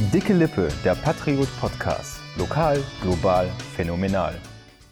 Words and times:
Dicke 0.00 0.32
Lippe, 0.32 0.68
der 0.84 0.94
Patriot 0.94 1.48
Podcast. 1.60 2.20
Lokal, 2.38 2.80
global, 3.02 3.50
phänomenal. 3.74 4.40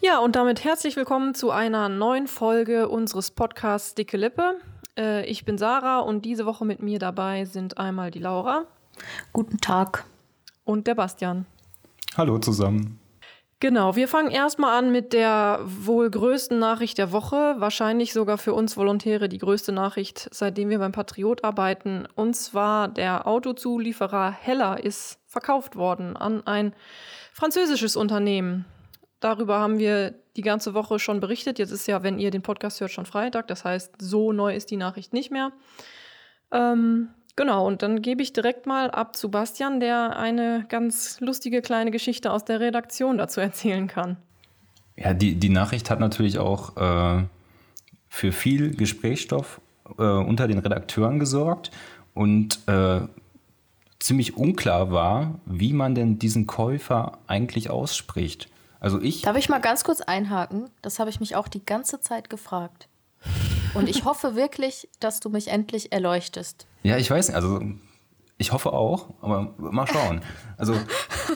Ja, 0.01 0.19
und 0.19 0.35
damit 0.35 0.65
herzlich 0.65 0.97
willkommen 0.97 1.33
zu 1.33 1.49
einer 1.49 1.87
neuen 1.87 2.27
Folge 2.27 2.89
unseres 2.89 3.31
Podcasts 3.31 3.95
Dicke 3.95 4.17
Lippe. 4.17 4.59
Äh, 4.97 5.25
ich 5.25 5.45
bin 5.45 5.57
Sarah 5.57 5.99
und 5.99 6.25
diese 6.25 6.45
Woche 6.45 6.65
mit 6.65 6.83
mir 6.83 6.99
dabei 6.99 7.45
sind 7.45 7.77
einmal 7.77 8.11
die 8.11 8.19
Laura. 8.19 8.65
Guten 9.31 9.59
Tag. 9.59 10.03
Und 10.65 10.87
der 10.87 10.95
Bastian. 10.95 11.45
Hallo 12.17 12.37
zusammen. 12.39 12.99
Genau, 13.59 13.95
wir 13.95 14.07
fangen 14.07 14.29
erstmal 14.29 14.77
an 14.77 14.91
mit 14.91 15.13
der 15.13 15.59
wohl 15.63 16.11
größten 16.11 16.59
Nachricht 16.59 16.99
der 16.99 17.11
Woche. 17.11 17.55
Wahrscheinlich 17.57 18.13
sogar 18.13 18.37
für 18.37 18.53
uns 18.53 18.77
Volontäre 18.77 19.29
die 19.29 19.39
größte 19.39 19.71
Nachricht, 19.71 20.29
seitdem 20.31 20.69
wir 20.69 20.77
beim 20.77 20.91
Patriot 20.91 21.43
arbeiten. 21.43 22.07
Und 22.13 22.35
zwar 22.35 22.87
der 22.87 23.25
Autozulieferer 23.25 24.29
Heller 24.29 24.83
ist 24.83 25.19
verkauft 25.25 25.75
worden 25.75 26.15
an 26.15 26.45
ein 26.45 26.75
französisches 27.33 27.95
Unternehmen. 27.95 28.65
Darüber 29.19 29.59
haben 29.59 29.79
wir 29.79 30.13
die 30.35 30.43
ganze 30.43 30.75
Woche 30.75 30.99
schon 30.99 31.19
berichtet. 31.19 31.57
Jetzt 31.57 31.71
ist 31.71 31.87
ja, 31.87 32.03
wenn 32.03 32.19
ihr 32.19 32.29
den 32.29 32.43
Podcast 32.43 32.79
hört, 32.79 32.91
schon 32.91 33.07
Freitag. 33.07 33.47
Das 33.47 33.65
heißt, 33.65 33.95
so 33.99 34.33
neu 34.33 34.55
ist 34.55 34.69
die 34.69 34.77
Nachricht 34.77 35.13
nicht 35.13 35.31
mehr. 35.31 35.51
Ähm, 36.51 37.09
Genau, 37.37 37.67
und 37.67 37.83
dann 37.83 38.01
gebe 38.01 38.23
ich 38.23 38.33
direkt 38.33 38.65
mal 38.65 38.89
ab 38.89 39.15
zu 39.15 39.29
Bastian, 39.29 39.79
der 39.79 40.17
eine 40.17 40.65
ganz 40.69 41.19
lustige 41.21 41.61
kleine 41.61 41.91
Geschichte 41.91 42.31
aus 42.31 42.43
der 42.43 42.59
Redaktion 42.59 43.19
dazu 43.19 43.39
erzählen 43.39 43.87
kann. 43.87 44.17
Ja, 44.95 45.13
die, 45.13 45.35
die 45.35 45.49
Nachricht 45.49 45.91
hat 45.91 45.99
natürlich 45.99 46.39
auch 46.39 46.75
äh, 46.77 47.23
für 48.09 48.31
viel 48.31 48.75
Gesprächsstoff 48.75 49.61
äh, 49.99 50.01
unter 50.01 50.47
den 50.47 50.57
Redakteuren 50.57 51.19
gesorgt 51.19 51.69
und 52.15 52.57
äh, 52.67 53.01
ziemlich 53.99 54.35
unklar 54.35 54.91
war, 54.91 55.39
wie 55.45 55.73
man 55.73 55.93
denn 55.93 56.17
diesen 56.17 56.47
Käufer 56.47 57.19
eigentlich 57.27 57.69
ausspricht. 57.69 58.49
Also 58.79 58.99
ich. 58.99 59.21
Darf 59.21 59.37
ich 59.37 59.47
mal 59.47 59.61
ganz 59.61 59.83
kurz 59.83 60.01
einhaken? 60.01 60.71
Das 60.81 60.97
habe 60.97 61.11
ich 61.11 61.19
mich 61.19 61.35
auch 61.35 61.47
die 61.47 61.63
ganze 61.63 61.99
Zeit 61.99 62.31
gefragt. 62.31 62.87
Und 63.73 63.89
ich 63.89 64.05
hoffe 64.05 64.35
wirklich, 64.35 64.89
dass 64.99 65.19
du 65.19 65.29
mich 65.29 65.49
endlich 65.49 65.91
erleuchtest. 65.91 66.67
Ja, 66.83 66.97
ich 66.97 67.09
weiß 67.09 67.27
nicht. 67.29 67.35
Also 67.35 67.61
ich 68.37 68.51
hoffe 68.51 68.71
auch, 68.71 69.09
aber 69.21 69.55
mal 69.57 69.87
schauen. 69.87 70.21
Also 70.57 70.75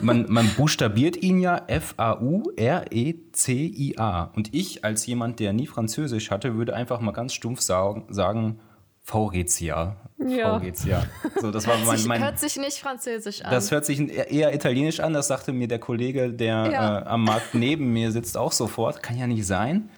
man, 0.02 0.26
man 0.28 0.48
buchstabiert 0.54 1.16
ihn 1.16 1.40
ja 1.40 1.64
F-A-U-R-E-C-I-A. 1.66 2.22
Und 4.36 4.54
ich 4.54 4.84
als 4.84 5.04
jemand, 5.06 5.40
der 5.40 5.52
nie 5.52 5.66
Französisch 5.66 6.30
hatte, 6.30 6.54
würde 6.54 6.74
einfach 6.74 7.00
mal 7.00 7.10
ganz 7.10 7.32
stumpf 7.34 7.60
sagen, 7.60 8.06
sagen 8.08 8.60
Faurezia. 9.02 9.96
Ja. 10.24 10.58
Faurezia. 10.58 11.02
So, 11.40 11.50
das 11.50 11.66
war 11.66 11.76
mein, 11.84 12.00
mein, 12.06 12.22
hört 12.22 12.38
sich 12.38 12.56
nicht 12.56 12.78
französisch 12.78 13.42
an. 13.42 13.50
Das 13.50 13.72
hört 13.72 13.84
sich 13.84 13.98
eher 13.98 14.54
italienisch 14.54 15.00
an. 15.00 15.12
Das 15.12 15.26
sagte 15.26 15.52
mir 15.52 15.66
der 15.66 15.80
Kollege, 15.80 16.32
der 16.32 16.70
ja. 16.70 17.00
äh, 17.00 17.04
am 17.06 17.24
Markt 17.24 17.54
neben 17.54 17.92
mir 17.92 18.12
sitzt, 18.12 18.36
auch 18.36 18.52
sofort. 18.52 19.02
Kann 19.02 19.18
ja 19.18 19.26
nicht 19.26 19.44
sein. 19.44 19.90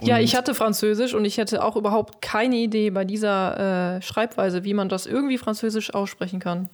Und 0.00 0.06
ja, 0.06 0.18
ich 0.18 0.36
hatte 0.36 0.54
Französisch 0.54 1.14
und 1.14 1.24
ich 1.24 1.38
hätte 1.38 1.64
auch 1.64 1.76
überhaupt 1.76 2.22
keine 2.22 2.56
Idee 2.56 2.90
bei 2.90 3.04
dieser 3.04 3.96
äh, 3.96 4.02
Schreibweise, 4.02 4.64
wie 4.64 4.74
man 4.74 4.88
das 4.88 5.06
irgendwie 5.06 5.38
französisch 5.38 5.92
aussprechen 5.94 6.40
kann. 6.40 6.70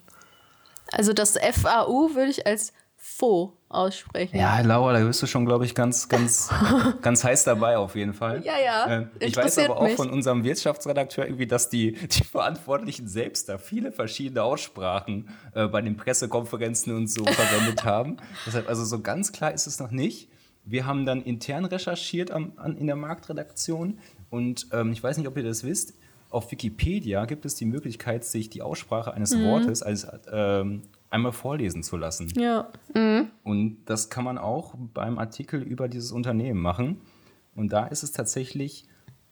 Also 0.93 1.13
das 1.13 1.39
FAU 1.39 2.15
würde 2.15 2.31
ich 2.31 2.47
als 2.47 2.73
Faux 3.01 3.55
aussprechen. 3.69 4.37
Ja, 4.37 4.61
Laura, 4.61 4.93
da 4.93 5.05
bist 5.05 5.23
du 5.23 5.27
schon, 5.27 5.47
glaube 5.47 5.65
ich, 5.65 5.75
ganz, 5.75 6.09
ganz, 6.09 6.51
ganz 7.03 7.23
heiß 7.23 7.45
dabei 7.45 7.77
auf 7.79 7.95
jeden 7.95 8.13
Fall. 8.13 8.43
Ja, 8.45 8.59
ja. 8.59 9.01
Äh, 9.01 9.07
ich 9.21 9.37
weiß 9.37 9.59
aber 9.59 9.79
auch 9.79 9.83
mich. 9.83 9.97
von 9.97 10.11
unserem 10.11 10.43
Wirtschaftsredakteur 10.45 11.27
irgendwie, 11.27 11.47
dass 11.47 11.69
die, 11.69 11.93
die 11.93 12.25
Verantwortlichen 12.25 13.07
selbst 13.07 13.49
da 13.49 13.59
viele 13.59 13.93
verschiedene 13.93 14.43
Aussprachen 14.43 15.29
äh, 15.55 15.67
bei 15.69 15.81
den 15.81 15.97
Pressekonferenzen 15.97 16.95
und 16.97 17.09
so 17.09 17.25
verwendet 17.25 17.85
haben. 17.85 18.17
Deshalb, 18.47 18.69
also 18.69 18.85
so 18.85 19.01
ganz 19.01 19.33
klar 19.33 19.53
ist 19.53 19.67
es 19.67 19.79
noch 19.79 19.91
nicht. 19.91 20.29
Wir 20.71 20.87
haben 20.87 21.07
dann 21.07 21.23
intern 21.23 21.65
recherchiert 21.65 22.31
am, 22.31 22.53
an, 22.57 22.77
in 22.77 22.87
der 22.87 22.97
Marktredaktion 22.97 23.99
und 24.31 24.69
ähm, 24.73 24.93
ich 24.93 25.03
weiß 25.03 25.17
nicht, 25.17 25.27
ob 25.27 25.37
ihr 25.37 25.43
das 25.43 25.65
wisst, 25.65 25.95
auf 26.31 26.51
Wikipedia 26.51 27.25
gibt 27.25 27.47
es 27.47 27.55
die 27.55 27.65
Möglichkeit, 27.65 28.25
sich 28.25 28.51
die 28.51 28.61
Aussprache 28.61 29.15
eines 29.15 29.35
mhm. 29.35 29.45
Wortes 29.45 29.83
als 29.83 30.07
ähm, 30.31 30.83
einmal 31.09 31.33
vorlesen 31.33 31.83
zu 31.83 31.97
lassen. 31.97 32.31
Ja. 32.37 32.69
Mhm. 32.95 33.31
Und 33.45 33.85
das 33.87 34.11
kann 34.11 34.25
man 34.25 34.37
auch 34.37 34.75
beim 34.77 35.19
Artikel 35.19 35.63
über 35.63 35.89
dieses 35.89 36.13
Unternehmen 36.13 36.61
machen. 36.61 37.01
Und 37.55 37.73
da 37.73 37.87
ist 37.87 38.03
es 38.03 38.13
tatsächlich 38.13 38.85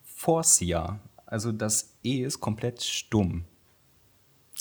Forcia. 0.02 0.98
Also 1.26 1.52
das 1.52 1.92
E 2.02 2.22
ist 2.24 2.40
komplett 2.40 2.82
stumm. 2.82 3.44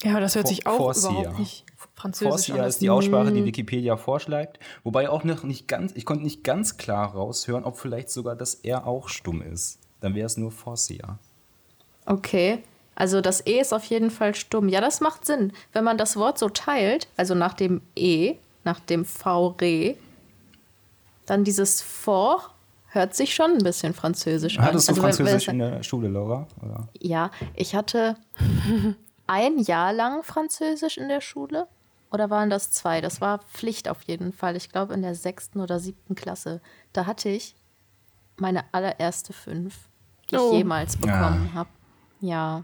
Ja, 0.04 0.20
das 0.20 0.36
hört 0.36 0.48
sich 0.48 0.68
auch 0.68 0.78
Forcia. 0.78 1.10
überhaupt 1.10 1.40
nicht 1.40 1.64
Französisch 1.96 2.48
Forcia 2.48 2.66
ist 2.66 2.82
die 2.82 2.90
Aussprache, 2.90 3.32
die 3.32 3.46
Wikipedia 3.46 3.96
vorschlägt. 3.96 4.60
Wobei 4.84 5.10
auch 5.10 5.24
noch 5.24 5.44
nicht 5.44 5.68
ganz, 5.68 5.94
ich 5.96 6.06
konnte 6.06 6.24
nicht 6.24 6.44
ganz 6.44 6.78
klar 6.78 7.14
raushören, 7.14 7.64
ob 7.64 7.78
vielleicht 7.78 8.10
sogar 8.10 8.36
das 8.36 8.56
R 8.56 8.86
auch 8.86 9.08
stumm 9.08 9.42
ist. 9.42 9.80
Dann 10.02 10.14
wäre 10.14 10.26
es 10.26 10.36
nur 10.36 10.52
Forcia. 10.52 11.18
Okay. 12.06 12.60
Also 12.96 13.22
das 13.22 13.46
E 13.46 13.60
ist 13.60 13.74
auf 13.74 13.84
jeden 13.86 14.12
Fall 14.12 14.36
stumm. 14.36 14.70
Ja, 14.70 14.82
das 14.82 15.02
macht 15.02 15.26
Sinn. 15.26 15.52
Wenn 15.74 15.84
man 15.84 15.98
das 15.98 16.16
Wort 16.16 16.38
so 16.38 16.50
teilt, 16.50 17.08
also 17.18 17.34
nach 17.34 17.54
dem 17.54 17.82
E, 17.96 18.36
nach 18.64 18.80
dem 18.80 19.06
V-Re, 19.06 19.96
dann 21.26 21.44
dieses 21.44 21.82
For 21.82 22.42
hört 22.88 23.14
sich 23.14 23.36
schon 23.36 23.52
ein 23.52 23.64
bisschen 23.64 23.94
französisch 23.94 24.58
an. 24.58 24.66
Hattest 24.66 24.88
du 24.88 24.92
also, 24.94 25.02
Französisch 25.02 25.48
in 25.50 25.60
der 25.60 25.84
Schule, 25.84 26.08
Laura? 26.08 26.48
Oder? 26.64 26.88
Ja, 27.00 27.32
ich 27.56 27.76
hatte 27.76 28.16
ein 29.28 29.60
Jahr 29.60 29.92
lang 29.92 30.24
Französisch 30.24 30.98
in 30.98 31.10
der 31.10 31.22
Schule. 31.22 31.68
Oder 32.16 32.30
waren 32.30 32.50
das 32.50 32.72
zwei? 32.72 33.02
Das 33.02 33.20
war 33.20 33.40
Pflicht 33.40 33.90
auf 33.90 34.02
jeden 34.04 34.32
Fall. 34.32 34.56
Ich 34.56 34.70
glaube 34.70 34.94
in 34.94 35.02
der 35.02 35.16
sechsten 35.16 35.60
oder 35.60 35.82
siebten 35.82 36.16
Klasse. 36.16 36.62
Da 36.94 37.06
hatte 37.08 37.28
ich 37.28 37.56
meine 38.38 38.64
allererste 38.72 39.34
fünf, 39.34 39.76
die 40.32 40.38
oh. 40.38 40.52
ich 40.52 40.60
jemals 40.60 40.96
bekommen 40.96 41.50
ja. 41.50 41.54
habe. 41.54 41.70
Ja. 42.22 42.64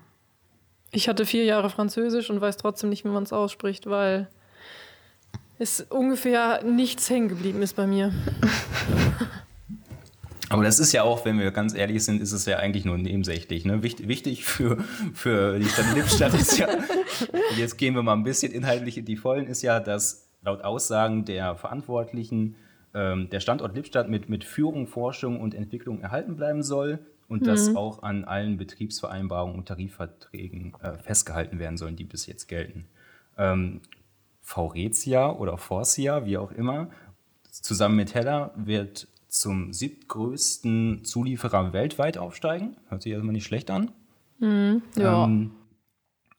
Ich 0.92 1.10
hatte 1.10 1.26
vier 1.26 1.44
Jahre 1.44 1.70
Französisch 1.70 2.30
und 2.30 2.40
weiß 2.40 2.56
trotzdem 2.56 2.92
nicht, 2.92 3.04
wie 3.04 3.10
man 3.10 3.24
es 3.24 3.34
ausspricht, 3.34 3.90
weil 3.90 4.30
es 5.60 5.82
ungefähr 5.82 6.64
nichts 6.64 7.10
hängen 7.10 7.28
geblieben 7.28 7.62
ist 7.62 7.76
bei 7.76 7.88
mir. 7.88 8.14
Aber 10.52 10.64
das 10.64 10.80
ist 10.80 10.92
ja 10.92 11.04
auch, 11.04 11.24
wenn 11.24 11.40
wir 11.40 11.52
ganz 11.52 11.74
ehrlich 11.74 12.04
sind, 12.04 12.22
ist 12.22 12.34
es 12.34 12.46
ja 12.46 12.58
eigentlich 12.58 12.84
nur 12.84 12.98
nebensächlich. 12.98 13.64
Ne? 13.64 13.84
Wichtig, 13.84 14.08
wichtig 14.08 14.44
für, 14.44 14.78
für 15.14 15.58
die 15.58 15.66
Stadt 15.66 15.96
Lippstadt 15.96 16.34
ist 16.34 16.58
ja, 16.58 16.68
jetzt 17.58 17.78
gehen 17.78 17.96
wir 17.96 18.04
mal 18.04 18.14
ein 18.14 18.24
bisschen 18.24 18.52
inhaltlich 18.52 18.98
in 18.98 19.06
die 19.06 19.16
Vollen, 19.16 19.48
ist 19.48 19.62
ja, 19.62 19.80
dass 19.80 20.28
laut 20.42 20.64
Aussagen 20.64 21.24
der 21.24 21.56
Verantwortlichen 21.56 22.56
ähm, 22.94 23.30
der 23.30 23.40
Standort 23.40 23.76
Lippstadt 23.76 24.10
mit, 24.10 24.28
mit 24.28 24.44
Führung, 24.44 24.88
Forschung 24.88 25.40
und 25.40 25.56
Entwicklung 25.56 26.02
erhalten 26.02 26.36
bleiben 26.36 26.64
soll 26.64 27.00
und 27.30 27.44
mhm. 27.44 27.46
dass 27.46 27.74
auch 27.76 28.04
an 28.04 28.26
allen 28.26 28.58
Betriebsvereinbarungen 28.58 29.58
und 29.58 29.68
Tarifverträgen 29.70 30.74
äh, 30.82 30.98
festgehalten 30.98 31.60
werden 31.60 31.78
sollen, 31.78 31.96
die 31.96 32.04
bis 32.04 32.26
jetzt 32.26 32.48
gelten. 32.48 32.88
Ähm, 33.38 33.82
Faurecia 34.42 35.32
oder 35.32 35.58
Forcia, 35.58 36.26
wie 36.26 36.38
auch 36.38 36.52
immer, 36.52 36.90
zusammen 37.50 37.96
mit 37.96 38.14
Heller 38.16 38.52
wird 38.58 39.08
zum 39.32 39.72
siebtgrößten 39.72 41.06
Zulieferer 41.06 41.72
weltweit 41.72 42.18
aufsteigen. 42.18 42.76
Hört 42.90 43.02
sich 43.02 43.14
erstmal 43.14 43.32
nicht 43.32 43.46
schlecht 43.46 43.72
an. 43.72 43.92
Mhm, 44.40 44.82
ja. 44.98 45.24
Ähm, 45.24 45.52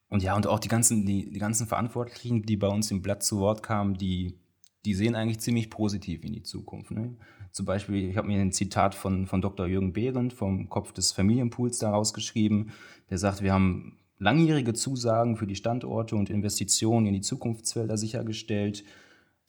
und 0.08 0.22
ja, 0.22 0.36
und 0.36 0.46
auch 0.46 0.58
die 0.58 0.68
ganzen, 0.68 1.06
die, 1.06 1.30
die 1.30 1.38
ganzen 1.38 1.66
Verantwortlichen, 1.66 2.42
die 2.42 2.58
bei 2.58 2.68
uns 2.68 2.90
im 2.90 3.00
Blatt 3.00 3.22
zu 3.22 3.38
Wort 3.38 3.62
kamen, 3.62 3.96
die, 3.96 4.38
die 4.84 4.92
sehen 4.92 5.14
eigentlich 5.14 5.40
ziemlich 5.40 5.70
positiv 5.70 6.22
in 6.22 6.34
die 6.34 6.42
Zukunft. 6.42 6.90
Ne? 6.90 7.16
Zum 7.50 7.64
Beispiel, 7.64 8.10
ich 8.10 8.18
habe 8.18 8.28
mir 8.28 8.38
ein 8.38 8.52
Zitat 8.52 8.94
von, 8.94 9.26
von 9.26 9.40
Dr. 9.40 9.66
Jürgen 9.66 9.94
Behrendt 9.94 10.34
vom 10.34 10.68
Kopf 10.68 10.92
des 10.92 11.12
Familienpools 11.12 11.78
daraus 11.78 12.12
geschrieben. 12.12 12.72
Der 13.08 13.16
sagt, 13.16 13.40
wir 13.40 13.54
haben 13.54 13.96
langjährige 14.18 14.74
Zusagen 14.74 15.36
für 15.36 15.46
die 15.46 15.56
Standorte 15.56 16.14
und 16.14 16.28
Investitionen 16.28 17.06
in 17.06 17.14
die 17.14 17.22
Zukunftsfelder 17.22 17.96
sichergestellt. 17.96 18.84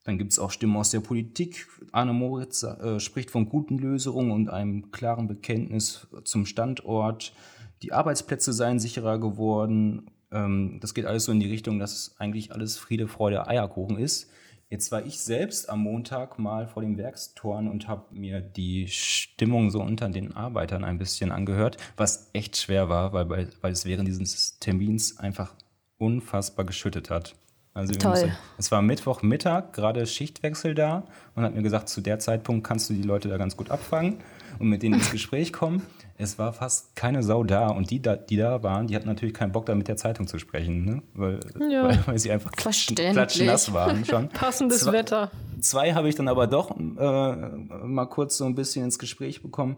Dann 0.03 0.17
gibt 0.17 0.33
es 0.33 0.39
auch 0.39 0.51
Stimmen 0.51 0.75
aus 0.75 0.89
der 0.89 0.99
Politik. 0.99 1.67
Arne 1.91 2.13
Moritz 2.13 2.63
äh, 2.63 2.99
spricht 2.99 3.31
von 3.31 3.47
guten 3.47 3.77
Lösungen 3.77 4.31
und 4.31 4.49
einem 4.49 4.91
klaren 4.91 5.27
Bekenntnis 5.27 6.07
zum 6.25 6.45
Standort. 6.45 7.33
Die 7.81 7.93
Arbeitsplätze 7.93 8.51
seien 8.51 8.79
sicherer 8.79 9.17
geworden. 9.19 10.11
Ähm, 10.31 10.79
das 10.81 10.93
geht 10.93 11.05
alles 11.05 11.25
so 11.25 11.31
in 11.31 11.39
die 11.39 11.49
Richtung, 11.49 11.79
dass 11.79 12.15
eigentlich 12.19 12.51
alles 12.51 12.77
Friede, 12.77 13.07
Freude, 13.07 13.47
Eierkuchen 13.47 13.97
ist. 13.97 14.29
Jetzt 14.69 14.91
war 14.91 15.05
ich 15.05 15.19
selbst 15.19 15.69
am 15.69 15.81
Montag 15.81 16.39
mal 16.39 16.67
vor 16.67 16.81
den 16.81 16.97
Werkstoren 16.97 17.69
und 17.69 17.87
habe 17.87 18.05
mir 18.15 18.41
die 18.41 18.87
Stimmung 18.87 19.69
so 19.69 19.81
unter 19.81 20.09
den 20.09 20.35
Arbeitern 20.35 20.83
ein 20.83 20.97
bisschen 20.97 21.31
angehört, 21.31 21.77
was 21.95 22.31
echt 22.33 22.57
schwer 22.57 22.89
war, 22.89 23.13
weil, 23.13 23.49
weil 23.61 23.71
es 23.71 23.85
während 23.85 24.07
dieses 24.07 24.57
Termins 24.59 25.19
einfach 25.19 25.53
unfassbar 25.99 26.65
geschüttet 26.65 27.11
hat. 27.11 27.35
Also 27.75 27.95
Toll. 27.95 28.31
es 28.59 28.71
war 28.71 28.83
Mittwochmittag, 28.83 29.73
gerade 29.73 30.05
Schichtwechsel 30.05 30.75
da 30.75 31.03
und 31.35 31.43
hat 31.43 31.55
mir 31.55 31.63
gesagt, 31.63 31.89
zu 31.89 32.01
der 32.01 32.19
Zeitpunkt 32.19 32.67
kannst 32.67 32.89
du 32.89 32.93
die 32.93 33.01
Leute 33.01 33.29
da 33.29 33.37
ganz 33.37 33.57
gut 33.57 33.71
abfangen 33.71 34.19
und 34.59 34.67
mit 34.69 34.83
denen 34.83 34.95
ins 34.95 35.09
Gespräch 35.11 35.51
kommen. 35.51 35.81
es 36.19 36.37
war 36.37 36.53
fast 36.53 36.95
keine 36.95 37.23
Sau 37.23 37.43
da 37.43 37.69
und 37.69 37.89
die, 37.89 37.99
da, 37.99 38.15
die 38.15 38.37
da 38.37 38.61
waren, 38.61 38.85
die 38.85 38.95
hatten 38.95 39.07
natürlich 39.07 39.33
keinen 39.33 39.51
Bock, 39.51 39.65
da 39.65 39.73
mit 39.73 39.87
der 39.87 39.97
Zeitung 39.97 40.27
zu 40.27 40.37
sprechen, 40.37 40.85
ne? 40.85 41.01
weil, 41.15 41.39
ja. 41.67 41.85
weil, 41.85 41.99
weil, 42.05 42.19
sie 42.19 42.31
einfach 42.31 42.51
klatschnass 42.51 43.73
waren 43.73 44.05
schon. 44.05 44.29
Passendes 44.29 44.81
zwei, 44.81 44.91
Wetter. 44.91 45.31
Zwei 45.59 45.93
habe 45.95 46.07
ich 46.09 46.13
dann 46.13 46.27
aber 46.27 46.45
doch 46.45 46.77
äh, 46.77 46.81
mal 46.83 48.05
kurz 48.05 48.37
so 48.37 48.45
ein 48.45 48.53
bisschen 48.53 48.85
ins 48.85 48.99
Gespräch 48.99 49.41
bekommen 49.41 49.77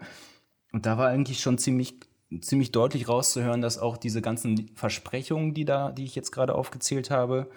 und 0.73 0.85
da 0.85 0.97
war 0.97 1.07
eigentlich 1.07 1.39
schon 1.39 1.57
ziemlich 1.57 1.95
ziemlich 2.41 2.71
deutlich 2.71 3.07
rauszuhören, 3.07 3.61
dass 3.61 3.77
auch 3.77 3.95
diese 3.95 4.21
ganzen 4.21 4.71
Versprechungen, 4.75 5.53
die 5.53 5.63
da, 5.63 5.91
die 5.91 6.03
ich 6.03 6.15
jetzt 6.15 6.31
gerade 6.31 6.55
aufgezählt 6.55 7.11
habe, 7.11 7.47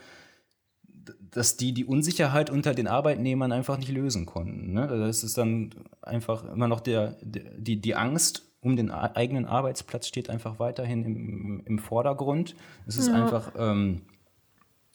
dass 1.30 1.56
die 1.56 1.72
die 1.72 1.84
Unsicherheit 1.84 2.50
unter 2.50 2.74
den 2.74 2.86
Arbeitnehmern 2.86 3.52
einfach 3.52 3.78
nicht 3.78 3.90
lösen 3.90 4.26
konnten. 4.26 4.72
Ne? 4.72 4.86
Das 4.86 5.22
ist 5.22 5.38
dann 5.38 5.70
einfach 6.02 6.44
immer 6.44 6.68
noch 6.68 6.80
der, 6.80 7.16
die, 7.22 7.80
die 7.80 7.94
Angst 7.94 8.44
um 8.60 8.76
den 8.76 8.90
eigenen 8.90 9.44
Arbeitsplatz 9.44 10.08
steht 10.08 10.30
einfach 10.30 10.58
weiterhin 10.58 11.04
im, 11.04 11.62
im 11.64 11.78
Vordergrund. 11.78 12.56
Es 12.86 12.96
ist 12.96 13.08
ja. 13.08 13.14
einfach 13.14 13.52
ähm, 13.56 14.02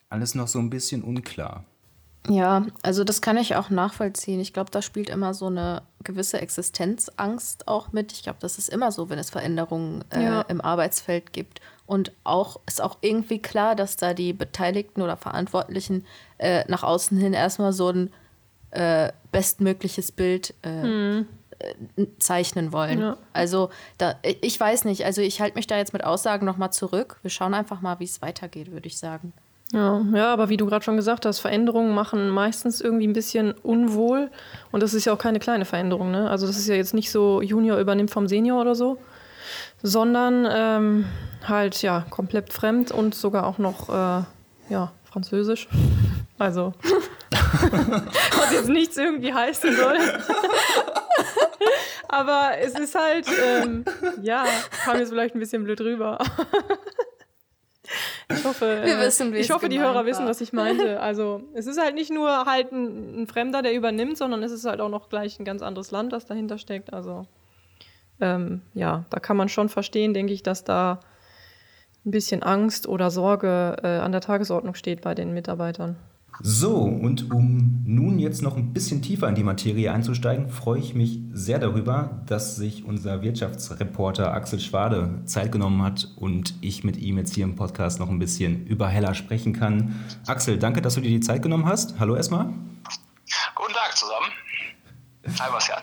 alles 0.09 0.35
noch 0.35 0.47
so 0.47 0.59
ein 0.59 0.69
bisschen 0.69 1.01
unklar. 1.01 1.63
Ja, 2.29 2.65
also 2.83 3.03
das 3.03 3.21
kann 3.21 3.37
ich 3.37 3.55
auch 3.55 3.69
nachvollziehen. 3.69 4.39
Ich 4.39 4.53
glaube, 4.53 4.71
da 4.71 4.81
spielt 4.81 5.09
immer 5.09 5.33
so 5.33 5.47
eine 5.47 5.81
gewisse 6.03 6.39
Existenzangst 6.39 7.67
auch 7.67 7.91
mit. 7.91 8.13
Ich 8.13 8.23
glaube, 8.23 8.39
das 8.39 8.57
ist 8.57 8.69
immer 8.69 8.91
so, 8.91 9.09
wenn 9.09 9.19
es 9.19 9.29
Veränderungen 9.29 10.05
äh, 10.09 10.23
ja. 10.23 10.41
im 10.41 10.61
Arbeitsfeld 10.61 11.33
gibt. 11.33 11.59
Und 11.85 12.11
auch 12.23 12.59
ist 12.65 12.81
auch 12.81 12.97
irgendwie 13.01 13.41
klar, 13.41 13.75
dass 13.75 13.97
da 13.97 14.13
die 14.13 14.33
Beteiligten 14.33 15.01
oder 15.01 15.17
Verantwortlichen 15.17 16.05
äh, 16.37 16.63
nach 16.67 16.83
außen 16.83 17.17
hin 17.17 17.33
erstmal 17.33 17.73
so 17.73 17.89
ein 17.89 18.13
äh, 18.71 19.11
bestmögliches 19.31 20.11
Bild 20.11 20.53
hm. 20.63 21.27
zeichnen 22.19 22.71
wollen. 22.71 22.99
Ja. 22.99 23.17
Also 23.33 23.69
da, 23.97 24.15
ich 24.23 24.59
weiß 24.59 24.85
nicht, 24.85 25.05
also 25.05 25.21
ich 25.21 25.41
halte 25.41 25.55
mich 25.55 25.67
da 25.67 25.77
jetzt 25.77 25.93
mit 25.93 26.03
Aussagen 26.03 26.45
nochmal 26.45 26.71
zurück. 26.71 27.17
Wir 27.21 27.29
schauen 27.29 27.53
einfach 27.53 27.81
mal, 27.81 27.99
wie 27.99 28.05
es 28.05 28.21
weitergeht, 28.21 28.71
würde 28.71 28.87
ich 28.87 28.97
sagen. 28.97 29.33
Ja, 29.73 30.05
ja, 30.13 30.31
aber 30.31 30.49
wie 30.49 30.57
du 30.57 30.67
gerade 30.67 30.85
schon 30.85 30.97
gesagt 30.97 31.25
hast, 31.25 31.39
Veränderungen 31.39 31.95
machen 31.95 32.29
meistens 32.29 32.79
irgendwie 32.79 33.07
ein 33.07 33.13
bisschen 33.13 33.53
unwohl. 33.53 34.29
Und 34.71 34.83
das 34.83 34.93
ist 34.93 35.05
ja 35.05 35.13
auch 35.13 35.17
keine 35.17 35.39
kleine 35.39 35.65
Veränderung. 35.65 36.11
Ne? 36.11 36.29
Also 36.29 36.45
das 36.45 36.57
ist 36.57 36.67
ja 36.67 36.75
jetzt 36.75 36.93
nicht 36.93 37.09
so, 37.09 37.41
Junior 37.41 37.79
übernimmt 37.79 38.11
vom 38.11 38.27
Senior 38.27 38.61
oder 38.61 38.75
so, 38.75 38.99
sondern 39.81 40.47
ähm, 40.49 41.05
halt 41.47 41.81
ja 41.81 42.05
komplett 42.09 42.51
fremd 42.51 42.91
und 42.91 43.15
sogar 43.15 43.45
auch 43.45 43.57
noch 43.57 43.89
äh, 43.89 44.23
ja, 44.69 44.91
Französisch. 45.05 45.67
Also, 46.39 46.73
was 47.31 48.51
jetzt 48.51 48.67
nichts 48.67 48.97
irgendwie 48.97 49.31
heißen 49.31 49.75
soll. 49.75 49.97
aber 52.09 52.53
es 52.59 52.73
ist 52.73 52.95
halt, 52.95 53.27
ähm, 53.41 53.85
ja, 54.21 54.43
kam 54.83 54.97
jetzt 54.97 55.09
vielleicht 55.09 55.35
ein 55.35 55.39
bisschen 55.39 55.63
blöd 55.63 55.79
rüber. 55.79 56.17
Ich 58.29 58.43
hoffe, 58.43 58.81
Wir 58.83 58.97
äh, 58.97 59.05
wissen, 59.05 59.33
ich 59.35 59.51
hoffe 59.51 59.69
die 59.69 59.79
Hörer 59.79 59.95
war. 59.95 60.05
wissen, 60.05 60.25
was 60.25 60.41
ich 60.41 60.53
meinte. 60.53 60.99
Also 60.99 61.43
es 61.53 61.67
ist 61.67 61.79
halt 61.79 61.95
nicht 61.95 62.11
nur 62.11 62.45
halt 62.45 62.71
ein, 62.71 63.21
ein, 63.21 63.27
Fremder, 63.27 63.61
der 63.61 63.73
übernimmt, 63.73 64.17
sondern 64.17 64.41
es 64.43 64.51
ist 64.51 64.65
halt 64.65 64.81
auch 64.81 64.89
noch 64.89 65.09
gleich 65.09 65.39
ein 65.39 65.45
ganz 65.45 65.61
anderes 65.61 65.91
Land, 65.91 66.13
das 66.13 66.25
dahinter 66.25 66.57
steckt. 66.57 66.93
Also 66.93 67.27
ähm, 68.19 68.61
ja, 68.73 69.05
da 69.09 69.19
kann 69.19 69.37
man 69.37 69.49
schon 69.49 69.69
verstehen, 69.69 70.13
denke 70.13 70.33
ich, 70.33 70.43
dass 70.43 70.63
da 70.63 70.99
ein 72.05 72.11
bisschen 72.11 72.43
Angst 72.43 72.87
oder 72.87 73.11
Sorge 73.11 73.77
äh, 73.81 73.87
an 73.99 74.11
der 74.11 74.21
Tagesordnung 74.21 74.75
steht 74.75 75.01
bei 75.01 75.15
den 75.15 75.33
Mitarbeitern. 75.33 75.95
So, 76.41 76.77
und 76.77 77.31
um 77.31 77.83
nun 77.85 78.17
jetzt 78.17 78.41
noch 78.41 78.57
ein 78.57 78.73
bisschen 78.73 79.03
tiefer 79.03 79.29
in 79.29 79.35
die 79.35 79.43
Materie 79.43 79.91
einzusteigen, 79.91 80.49
freue 80.49 80.79
ich 80.79 80.95
mich 80.95 81.19
sehr 81.31 81.59
darüber, 81.59 82.23
dass 82.25 82.55
sich 82.55 82.85
unser 82.85 83.21
Wirtschaftsreporter 83.21 84.33
Axel 84.33 84.59
Schwade 84.59 85.21
Zeit 85.25 85.51
genommen 85.51 85.83
hat 85.83 86.11
und 86.15 86.55
ich 86.61 86.83
mit 86.83 86.97
ihm 86.97 87.19
jetzt 87.19 87.35
hier 87.35 87.43
im 87.43 87.55
Podcast 87.55 87.99
noch 87.99 88.09
ein 88.09 88.17
bisschen 88.17 88.65
über 88.65 88.87
Heller 88.87 89.13
sprechen 89.13 89.53
kann. 89.53 90.03
Axel, 90.25 90.57
danke, 90.57 90.81
dass 90.81 90.95
du 90.95 91.01
dir 91.01 91.09
die 91.09 91.19
Zeit 91.19 91.43
genommen 91.43 91.67
hast. 91.67 91.99
Hallo 91.99 92.15
erstmal. 92.15 92.45
Guten 93.55 93.73
Tag 93.73 93.95
zusammen. 93.95 94.27
Hi, 95.39 95.51
Bastian. 95.51 95.81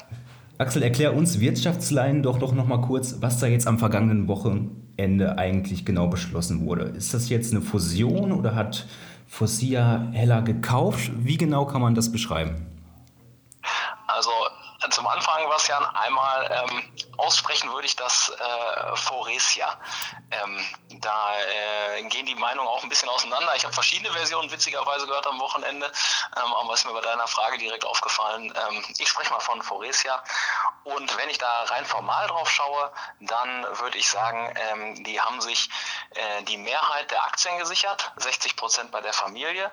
Axel, 0.61 0.83
erklär 0.83 1.15
uns 1.17 1.41
Wirtschaftsleien 1.41 2.23
doch 2.23 2.39
doch 2.39 2.53
noch 2.53 2.67
mal 2.67 2.83
kurz, 2.83 3.17
was 3.21 3.41
da 3.41 3.47
jetzt 3.47 3.67
am 3.67 3.79
vergangenen 3.79 4.29
Wochenende 4.29 5.39
eigentlich 5.39 5.87
genau 5.87 6.09
beschlossen 6.09 6.67
wurde. 6.67 6.83
Ist 6.85 7.15
das 7.15 7.31
jetzt 7.31 7.55
eine 7.55 7.63
Fusion 7.63 8.31
oder 8.31 8.55
hat 8.55 8.87
Fossia 9.27 10.09
Heller 10.13 10.43
gekauft. 10.43 11.13
Wie 11.17 11.39
genau 11.39 11.65
kann 11.65 11.81
man 11.81 11.95
das 11.95 12.13
beschreiben? 12.13 12.67
Also 14.07 14.29
zum 14.91 15.07
Anfang, 15.07 15.40
ja 15.69 15.79
einmal 15.95 16.67
ähm, 16.71 16.93
aussprechen 17.17 17.73
würde 17.73 17.87
ich 17.87 17.97
das 17.97 18.31
äh, 18.31 18.97
Foresia. 18.97 19.79
Ähm, 20.31 20.65
da 21.01 21.39
äh, 21.97 22.03
gehen 22.05 22.27
die 22.27 22.35
Meinungen 22.35 22.69
auch 22.69 22.83
ein 22.83 22.89
bisschen 22.89 23.09
auseinander. 23.09 23.55
Ich 23.57 23.65
habe 23.65 23.75
verschiedene 23.75 24.13
Versionen 24.13 24.51
witzigerweise 24.51 25.07
gehört 25.07 25.27
am 25.27 25.41
Wochenende, 25.41 25.87
ähm, 26.37 26.55
aber 26.55 26.75
ist 26.75 26.87
mir 26.87 26.93
bei 26.93 27.01
deiner 27.01 27.27
Frage 27.27 27.59
direkt 27.59 27.85
aufgefallen. 27.85 28.53
Ähm, 28.55 28.85
ich 28.99 29.09
spreche 29.09 29.31
mal 29.31 29.41
von 29.41 29.63
Foresia. 29.63 30.23
Und 30.85 31.17
wenn 31.17 31.29
ich 31.29 31.39
da 31.39 31.65
rein 31.65 31.85
formal 31.85 32.27
drauf 32.29 32.51
schaue, 32.51 32.93
dann 33.21 33.67
würde 33.79 33.99
ich 33.99 34.09
sagen, 34.09 34.55
ähm, 34.57 35.05
die 35.05 35.21
haben 35.21 35.41
sich 35.41 35.69
äh, 36.15 36.43
die 36.45 36.57
Mehrheit 36.57 37.11
der 37.11 37.25
Aktien 37.25 37.59
gesichert, 37.59 38.13
60 38.17 38.57
Prozent 38.57 38.91
bei 38.91 39.01
der 39.01 39.13
Familie. 39.13 39.71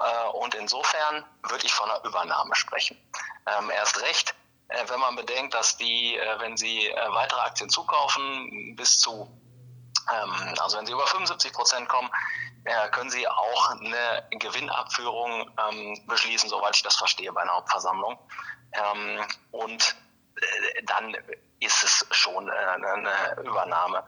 Äh, 0.00 0.28
und 0.28 0.54
insofern 0.54 1.24
würde 1.42 1.66
ich 1.66 1.74
von 1.74 1.90
einer 1.90 2.04
Übernahme 2.04 2.54
sprechen. 2.54 2.96
Ähm, 3.46 3.70
erst 3.70 4.00
recht, 4.00 4.34
wenn 4.68 5.00
man 5.00 5.16
bedenkt, 5.16 5.54
dass 5.54 5.76
die, 5.76 6.16
äh, 6.16 6.40
wenn 6.40 6.56
sie 6.56 6.88
äh, 6.88 7.12
weitere 7.12 7.40
Aktien 7.40 7.70
zukaufen, 7.70 8.74
bis 8.76 8.98
zu, 8.98 9.28
ähm, 10.12 10.54
also 10.58 10.78
wenn 10.78 10.86
sie 10.86 10.92
über 10.92 11.06
75 11.06 11.52
Prozent 11.52 11.88
kommen, 11.88 12.10
können 12.90 13.10
sie 13.10 13.28
auch 13.28 13.70
eine 13.70 14.26
Gewinnabführung 14.30 15.48
ähm, 15.68 16.02
beschließen, 16.08 16.50
soweit 16.50 16.74
ich 16.74 16.82
das 16.82 16.96
verstehe, 16.96 17.32
bei 17.32 17.42
einer 17.42 17.52
Hauptversammlung. 17.52 18.18
Ähm, 18.72 19.24
und 19.52 19.94
dann 20.86 21.16
ist 21.60 21.84
es 21.84 22.04
schon 22.10 22.50
eine 22.50 23.36
Übernahme. 23.44 24.02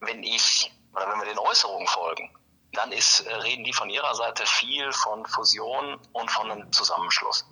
Wenn 0.00 0.22
ich, 0.22 0.70
oder 0.92 1.10
wenn 1.10 1.20
wir 1.20 1.24
den 1.24 1.38
Äußerungen 1.38 1.86
folgen, 1.86 2.30
dann 2.74 2.92
ist, 2.92 3.24
reden 3.42 3.64
die 3.64 3.72
von 3.72 3.88
ihrer 3.88 4.14
Seite 4.14 4.44
viel 4.44 4.92
von 4.92 5.24
Fusion 5.24 5.98
und 6.12 6.30
von 6.30 6.50
einem 6.50 6.70
Zusammenschluss. 6.72 7.46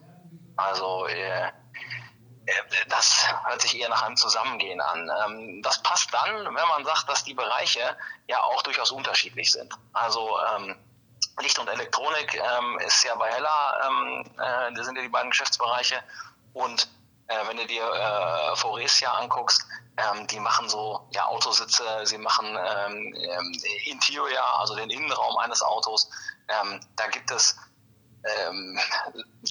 Also 0.56 1.06
äh, 1.06 1.49
äh, 1.49 1.52
das 2.88 3.26
hört 3.44 3.62
sich 3.62 3.79
eher 3.81 3.88
nach 3.88 4.02
einem 4.02 4.17
Zusammengehen 4.17 4.81
an. 4.81 5.11
Ähm, 5.25 5.62
das 5.62 5.82
passt 5.82 6.12
dann, 6.12 6.44
wenn 6.44 6.69
man 6.69 6.85
sagt, 6.85 7.08
dass 7.08 7.25
die 7.25 7.35
Bereiche 7.35 7.96
ja 8.26 8.43
auch 8.43 8.62
durchaus 8.62 8.91
unterschiedlich 8.91 9.50
sind. 9.50 9.73
Also 9.93 10.38
ähm, 10.55 10.76
Licht 11.41 11.58
und 11.58 11.69
Elektronik 11.69 12.34
ähm, 12.34 12.79
ist 12.81 13.03
ja 13.05 13.15
bei 13.17 13.31
Heller, 13.31 14.29
äh, 14.39 14.74
das 14.74 14.86
sind 14.86 14.96
ja 14.96 15.03
die 15.03 15.08
beiden 15.08 15.31
Geschäftsbereiche. 15.31 16.03
Und 16.53 16.89
äh, 17.29 17.46
wenn 17.48 17.56
du 17.56 17.67
dir 17.67 17.82
äh, 17.82 18.56
Foresia 18.56 19.13
anguckst, 19.13 19.65
die 20.29 20.41
machen 20.41 20.69
so 20.69 21.06
ja, 21.13 21.27
Autositze, 21.27 21.84
sie 22.03 22.19
machen 22.19 22.58
Interior, 23.84 24.58
also 24.58 24.74
den 24.74 24.91
Innenraum 24.91 25.36
eines 25.36 25.63
Autos. 25.63 26.10
Da 26.48 27.06
gibt 27.13 27.31
es 27.31 27.56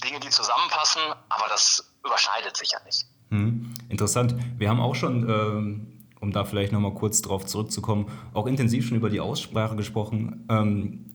Dinge, 0.04 0.20
die 0.20 0.28
zusammenpassen, 0.28 1.00
aber 1.30 1.48
das 1.48 1.93
überschneidet 2.04 2.56
sich 2.56 2.70
ja 2.72 2.78
nicht. 2.84 3.06
Hm, 3.30 3.72
interessant. 3.88 4.34
Wir 4.58 4.68
haben 4.68 4.80
auch 4.80 4.94
schon, 4.94 5.28
ähm, 5.28 5.86
um 6.20 6.32
da 6.32 6.44
vielleicht 6.44 6.72
nochmal 6.72 6.94
kurz 6.94 7.22
drauf 7.22 7.46
zurückzukommen, 7.46 8.06
auch 8.32 8.46
intensiv 8.46 8.86
schon 8.86 8.96
über 8.96 9.10
die 9.10 9.20
Aussprache 9.20 9.76
gesprochen. 9.76 10.46
Ähm, 10.48 11.06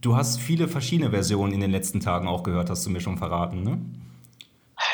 du 0.00 0.16
hast 0.16 0.40
viele 0.40 0.68
verschiedene 0.68 1.10
Versionen 1.10 1.52
in 1.52 1.60
den 1.60 1.70
letzten 1.70 2.00
Tagen 2.00 2.28
auch 2.28 2.42
gehört, 2.42 2.70
hast 2.70 2.84
du 2.86 2.90
mir 2.90 3.00
schon 3.00 3.18
verraten, 3.18 3.62
ne? 3.62 3.78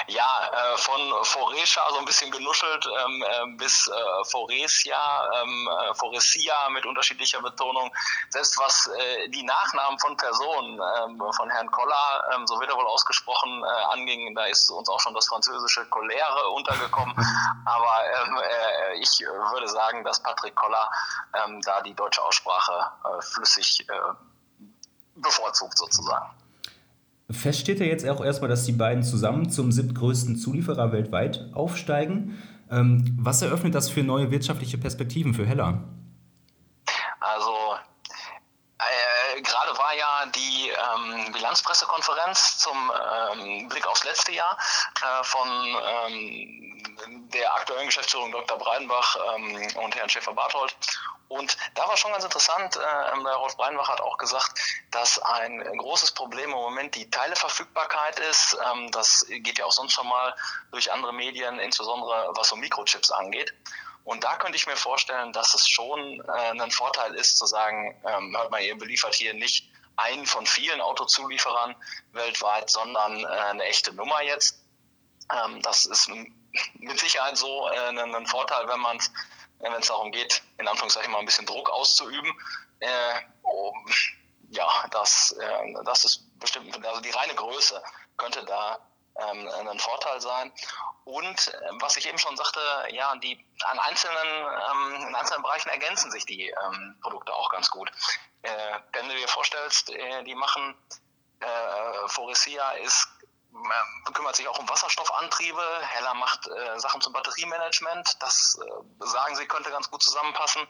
Ja, 0.08 0.50
äh, 0.52 0.76
von 0.78 1.24
Foresha 1.24 1.80
so 1.90 1.98
ein 1.98 2.04
bisschen 2.04 2.30
genuschelt 2.30 2.86
ähm, 2.86 3.22
äh, 3.22 3.56
bis 3.56 3.88
äh, 3.88 4.24
Foresia, 4.24 5.30
ähm, 5.40 5.68
äh, 5.68 5.94
Foresia 5.94 6.68
mit 6.70 6.84
unterschiedlicher 6.84 7.40
Betonung. 7.40 7.90
Selbst 8.28 8.58
was 8.58 8.88
äh, 8.88 9.28
die 9.28 9.42
Nachnamen 9.42 9.98
von 9.98 10.16
Personen 10.16 10.74
ähm, 10.74 11.22
von 11.32 11.48
Herrn 11.50 11.70
Koller, 11.70 12.24
ähm, 12.34 12.46
so 12.46 12.60
wird 12.60 12.70
er 12.70 12.76
wohl 12.76 12.86
ausgesprochen, 12.86 13.62
äh, 13.64 13.92
anging, 13.92 14.34
da 14.34 14.44
ist 14.46 14.70
uns 14.70 14.88
auch 14.88 15.00
schon 15.00 15.14
das 15.14 15.26
französische 15.28 15.82
Colère 15.82 16.44
untergekommen. 16.54 17.14
Aber 17.64 18.04
ähm, 18.22 18.38
äh, 18.38 18.94
ich 18.98 19.20
würde 19.20 19.68
sagen, 19.68 20.04
dass 20.04 20.22
Patrick 20.22 20.54
Koller 20.54 20.90
da 21.64 21.80
die 21.82 21.94
deutsche 21.94 22.22
Aussprache 22.22 22.90
flüssig 23.20 23.86
bevorzugt 25.14 25.78
sozusagen. 25.78 26.39
Fest 27.30 27.60
steht 27.60 27.80
ja 27.80 27.86
jetzt 27.86 28.08
auch 28.08 28.24
erstmal, 28.24 28.48
dass 28.50 28.64
die 28.64 28.72
beiden 28.72 29.02
zusammen 29.02 29.50
zum 29.50 29.72
siebtgrößten 29.72 30.36
Zulieferer 30.36 30.92
weltweit 30.92 31.48
aufsteigen. 31.52 32.38
Ähm, 32.70 33.16
was 33.18 33.42
eröffnet 33.42 33.74
das 33.74 33.88
für 33.88 34.02
neue 34.02 34.30
wirtschaftliche 34.30 34.78
Perspektiven 34.78 35.34
für 35.34 35.46
Heller? 35.46 35.84
Also 37.20 37.52
äh, 38.78 39.42
gerade 39.42 39.78
war 39.78 39.94
ja 39.96 40.30
die 40.34 40.59
Bilanzpressekonferenz 41.50 42.58
zum 42.58 42.92
ähm, 43.32 43.68
Blick 43.68 43.84
aufs 43.88 44.04
letzte 44.04 44.30
Jahr 44.30 44.56
äh, 45.02 45.24
von 45.24 45.48
ähm, 45.48 47.28
der 47.34 47.52
aktuellen 47.54 47.86
Geschäftsführung 47.86 48.30
Dr. 48.30 48.56
Breidenbach 48.56 49.16
ähm, 49.34 49.76
und 49.82 49.96
Herrn 49.96 50.08
Schäfer-Barthold. 50.08 50.76
Und 51.26 51.56
da 51.74 51.88
war 51.88 51.96
schon 51.96 52.12
ganz 52.12 52.22
interessant, 52.22 52.76
äh, 52.76 53.22
der 53.24 53.34
Rolf 53.34 53.56
Breidenbach 53.56 53.88
hat 53.88 54.00
auch 54.00 54.16
gesagt, 54.16 54.60
dass 54.92 55.18
ein 55.18 55.60
großes 55.78 56.12
Problem 56.12 56.50
im 56.50 56.56
Moment 56.56 56.94
die 56.94 57.10
Teileverfügbarkeit 57.10 58.20
ist. 58.20 58.56
Ähm, 58.70 58.92
das 58.92 59.26
geht 59.28 59.58
ja 59.58 59.64
auch 59.64 59.72
sonst 59.72 59.92
schon 59.92 60.06
mal 60.06 60.34
durch 60.70 60.92
andere 60.92 61.12
Medien, 61.12 61.58
insbesondere 61.58 62.30
was 62.36 62.48
so 62.48 62.54
Mikrochips 62.54 63.10
angeht. 63.10 63.52
Und 64.04 64.22
da 64.22 64.36
könnte 64.36 64.56
ich 64.56 64.68
mir 64.68 64.76
vorstellen, 64.76 65.32
dass 65.32 65.54
es 65.54 65.68
schon 65.68 66.20
äh, 66.20 66.60
ein 66.62 66.70
Vorteil 66.70 67.14
ist, 67.16 67.38
zu 67.38 67.46
sagen, 67.46 68.00
ähm, 68.06 68.36
hört 68.36 68.52
mal, 68.52 68.62
ihr 68.62 68.78
beliefert 68.78 69.14
hier 69.14 69.34
nicht 69.34 69.69
einen 70.00 70.26
von 70.26 70.46
vielen 70.46 70.80
Autozulieferern 70.80 71.74
weltweit, 72.12 72.70
sondern 72.70 73.24
äh, 73.24 73.26
eine 73.26 73.64
echte 73.64 73.92
Nummer 73.92 74.22
jetzt. 74.22 74.62
Ähm, 75.32 75.62
das 75.62 75.86
ist 75.86 76.10
mit 76.74 76.98
Sicherheit 76.98 77.36
so 77.36 77.68
äh, 77.68 77.88
ein, 77.88 77.98
ein 77.98 78.26
Vorteil, 78.26 78.66
wenn 78.68 78.80
man 78.80 78.96
es 78.96 79.10
wenn 79.60 79.72
es 79.74 79.88
darum 79.88 80.10
geht, 80.10 80.42
in 80.58 80.66
Anführungszeichen 80.66 81.12
mal 81.12 81.18
ein 81.18 81.26
bisschen 81.26 81.46
Druck 81.46 81.70
auszuüben. 81.70 82.32
Äh, 82.80 83.20
oh, 83.42 83.72
ja, 84.50 84.86
das, 84.90 85.32
äh, 85.32 85.74
das 85.84 86.04
ist 86.04 86.38
bestimmt, 86.38 86.84
also 86.84 87.00
die 87.00 87.10
reine 87.10 87.34
Größe 87.34 87.82
könnte 88.16 88.44
da 88.44 88.78
ähm, 89.28 89.68
ein 89.68 89.78
Vorteil 89.78 90.20
sein. 90.20 90.52
Und 91.04 91.48
äh, 91.48 91.60
was 91.80 91.96
ich 91.96 92.08
eben 92.08 92.18
schon 92.18 92.36
sagte, 92.36 92.60
ja, 92.90 93.14
die 93.16 93.44
an 93.64 93.78
einzelnen, 93.78 94.28
ähm, 94.70 95.06
in 95.08 95.14
einzelnen 95.14 95.42
Bereichen 95.42 95.68
ergänzen 95.70 96.10
sich 96.10 96.26
die 96.26 96.48
ähm, 96.48 96.96
Produkte 97.02 97.32
auch 97.32 97.50
ganz 97.50 97.70
gut. 97.70 97.90
Äh, 98.42 98.78
wenn 98.92 99.08
du 99.08 99.14
dir 99.14 99.28
vorstellst, 99.28 99.90
äh, 99.90 100.24
die 100.24 100.34
machen 100.34 100.74
äh, 101.40 102.08
Foresia 102.08 102.72
ist 102.72 103.08
kümmert 104.12 104.36
sich 104.36 104.48
auch 104.48 104.58
um 104.58 104.68
Wasserstoffantriebe. 104.68 105.62
Heller 105.82 106.14
macht 106.14 106.46
äh, 106.46 106.78
Sachen 106.78 107.00
zum 107.00 107.12
Batteriemanagement. 107.12 108.22
Das 108.22 108.58
äh, 108.62 109.06
sagen 109.06 109.36
sie 109.36 109.46
könnte 109.46 109.70
ganz 109.70 109.90
gut 109.90 110.02
zusammenpassen. 110.02 110.66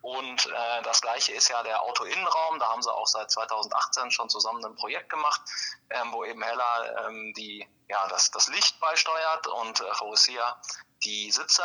Und 0.00 0.46
äh, 0.46 0.82
das 0.82 1.00
gleiche 1.00 1.32
ist 1.32 1.48
ja 1.48 1.62
der 1.62 1.82
Autoinnenraum. 1.82 2.58
Da 2.58 2.68
haben 2.68 2.82
sie 2.82 2.92
auch 2.92 3.06
seit 3.06 3.30
2018 3.30 4.10
schon 4.10 4.28
zusammen 4.28 4.64
ein 4.64 4.76
Projekt 4.76 5.10
gemacht, 5.10 5.40
ähm, 5.90 6.12
wo 6.12 6.24
eben 6.24 6.42
Heller 6.42 7.06
ähm, 7.06 7.32
die, 7.36 7.66
ja, 7.88 8.06
das, 8.08 8.30
das 8.30 8.48
Licht 8.48 8.78
beisteuert 8.80 9.46
und 9.48 9.80
äh, 9.80 9.94
Faurecia 9.94 10.60
die 11.02 11.30
Sitze. 11.30 11.64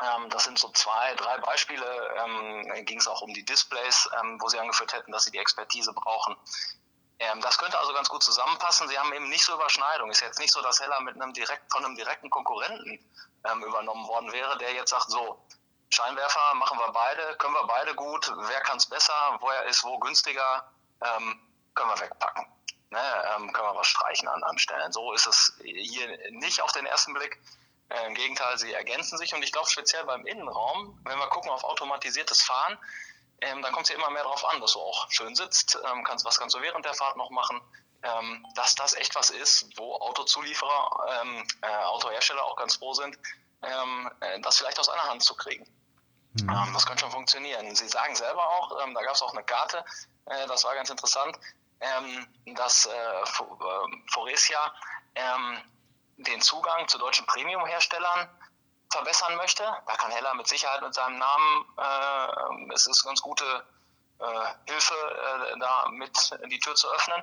Ähm, 0.00 0.30
das 0.30 0.44
sind 0.44 0.58
so 0.58 0.70
zwei, 0.70 1.14
drei 1.16 1.38
Beispiele. 1.38 1.84
Ähm, 2.16 2.84
ging 2.86 2.98
es 2.98 3.08
auch 3.08 3.22
um 3.22 3.34
die 3.34 3.44
Displays, 3.44 4.08
ähm, 4.20 4.38
wo 4.40 4.48
sie 4.48 4.58
angeführt 4.58 4.92
hätten, 4.92 5.12
dass 5.12 5.24
sie 5.24 5.32
die 5.32 5.38
Expertise 5.38 5.92
brauchen. 5.92 6.36
Ähm, 7.18 7.40
das 7.40 7.58
könnte 7.58 7.78
also 7.78 7.92
ganz 7.92 8.08
gut 8.08 8.22
zusammenpassen. 8.22 8.88
Sie 8.88 8.98
haben 8.98 9.12
eben 9.12 9.28
nicht 9.28 9.44
so 9.44 9.54
Überschneidung. 9.54 10.10
Ist 10.10 10.22
jetzt 10.22 10.38
nicht 10.38 10.52
so, 10.52 10.62
dass 10.62 10.80
Heller 10.80 11.00
mit 11.00 11.20
einem 11.20 11.32
direkt, 11.32 11.70
von 11.70 11.84
einem 11.84 11.94
direkten 11.96 12.30
Konkurrenten 12.30 12.98
ähm, 13.44 13.64
übernommen 13.64 14.06
worden 14.08 14.32
wäre, 14.32 14.56
der 14.58 14.72
jetzt 14.72 14.90
sagt, 14.90 15.10
so, 15.10 15.44
Scheinwerfer 15.92 16.54
machen 16.54 16.78
wir 16.78 16.90
beide, 16.92 17.36
können 17.36 17.54
wir 17.54 17.66
beide 17.66 17.94
gut, 17.94 18.32
wer 18.48 18.60
kann 18.60 18.78
es 18.78 18.86
besser, 18.86 19.36
woher 19.40 19.64
ist 19.64 19.84
wo 19.84 19.98
günstiger, 19.98 20.66
ähm, 21.02 21.38
können 21.74 21.90
wir 21.90 22.00
wegpacken. 22.00 22.46
Ne, 22.90 23.00
ähm, 23.34 23.52
können 23.52 23.68
wir 23.68 23.76
was 23.76 23.86
streichen 23.86 24.28
an, 24.28 24.42
an 24.42 24.58
Stellen. 24.58 24.92
So 24.92 25.12
ist 25.12 25.26
es 25.26 25.54
hier 25.62 26.08
nicht 26.30 26.60
auf 26.60 26.72
den 26.72 26.84
ersten 26.84 27.14
Blick. 27.14 27.40
Äh, 27.88 28.06
Im 28.06 28.14
Gegenteil, 28.14 28.58
sie 28.58 28.72
ergänzen 28.72 29.18
sich 29.18 29.34
und 29.34 29.42
ich 29.42 29.52
glaube 29.52 29.68
speziell 29.70 30.04
beim 30.04 30.26
Innenraum, 30.26 30.98
wenn 31.04 31.18
wir 31.18 31.26
gucken 31.28 31.50
auf 31.50 31.64
automatisiertes 31.64 32.42
Fahren, 32.42 32.78
ähm, 33.42 33.60
dann 33.60 33.72
kommt 33.72 33.84
es 33.84 33.90
ja 33.90 33.96
immer 33.96 34.10
mehr 34.10 34.22
darauf 34.22 34.44
an, 34.44 34.60
dass 34.60 34.72
du 34.72 34.80
auch 34.80 35.10
schön 35.10 35.34
sitzt, 35.34 35.78
ähm, 35.90 36.04
kannst, 36.04 36.24
was 36.24 36.38
kannst 36.38 36.54
du 36.54 36.60
während 36.60 36.84
der 36.84 36.94
Fahrt 36.94 37.16
noch 37.16 37.30
machen, 37.30 37.60
ähm, 38.02 38.46
dass 38.54 38.74
das 38.74 38.94
echt 38.94 39.14
was 39.14 39.30
ist, 39.30 39.66
wo 39.76 39.94
Autozulieferer, 39.94 41.22
ähm, 41.22 41.46
äh, 41.62 41.84
Autohersteller 41.84 42.44
auch 42.44 42.56
ganz 42.56 42.76
froh 42.76 42.94
sind, 42.94 43.18
ähm, 43.62 44.10
äh, 44.20 44.40
das 44.40 44.58
vielleicht 44.58 44.78
aus 44.78 44.88
einer 44.88 45.04
Hand 45.04 45.22
zu 45.22 45.34
kriegen. 45.34 45.66
Mhm. 46.34 46.48
Ähm, 46.48 46.70
das 46.72 46.86
könnte 46.86 47.02
schon 47.02 47.10
funktionieren. 47.10 47.74
Sie 47.74 47.88
sagen 47.88 48.14
selber 48.14 48.42
auch, 48.42 48.78
da 48.78 49.02
gab 49.02 49.14
es 49.14 49.22
auch 49.22 49.32
eine 49.32 49.44
Karte, 49.44 49.84
äh, 50.26 50.46
das 50.46 50.64
war 50.64 50.74
ganz 50.74 50.90
interessant, 50.90 51.38
dass 52.46 52.86
äh, 52.86 52.92
Foresia 54.12 54.72
den 56.16 56.40
Zugang 56.40 56.86
zu 56.86 56.96
deutschen 56.98 57.26
Premium-Herstellern 57.26 58.28
verbessern 58.92 59.36
möchte. 59.36 59.64
Da 59.64 59.96
kann 59.96 60.10
Heller 60.10 60.34
mit 60.34 60.46
Sicherheit 60.46 60.82
mit 60.82 60.94
seinem 60.94 61.18
Namen, 61.18 61.64
äh, 61.78 62.72
es 62.74 62.86
ist 62.86 63.02
ganz 63.04 63.20
gute 63.20 63.44
äh, 64.18 64.70
Hilfe, 64.70 64.94
äh, 64.94 65.58
da 65.58 65.88
mit 65.90 66.30
die 66.46 66.58
Tür 66.60 66.74
zu 66.74 66.88
öffnen. 66.92 67.22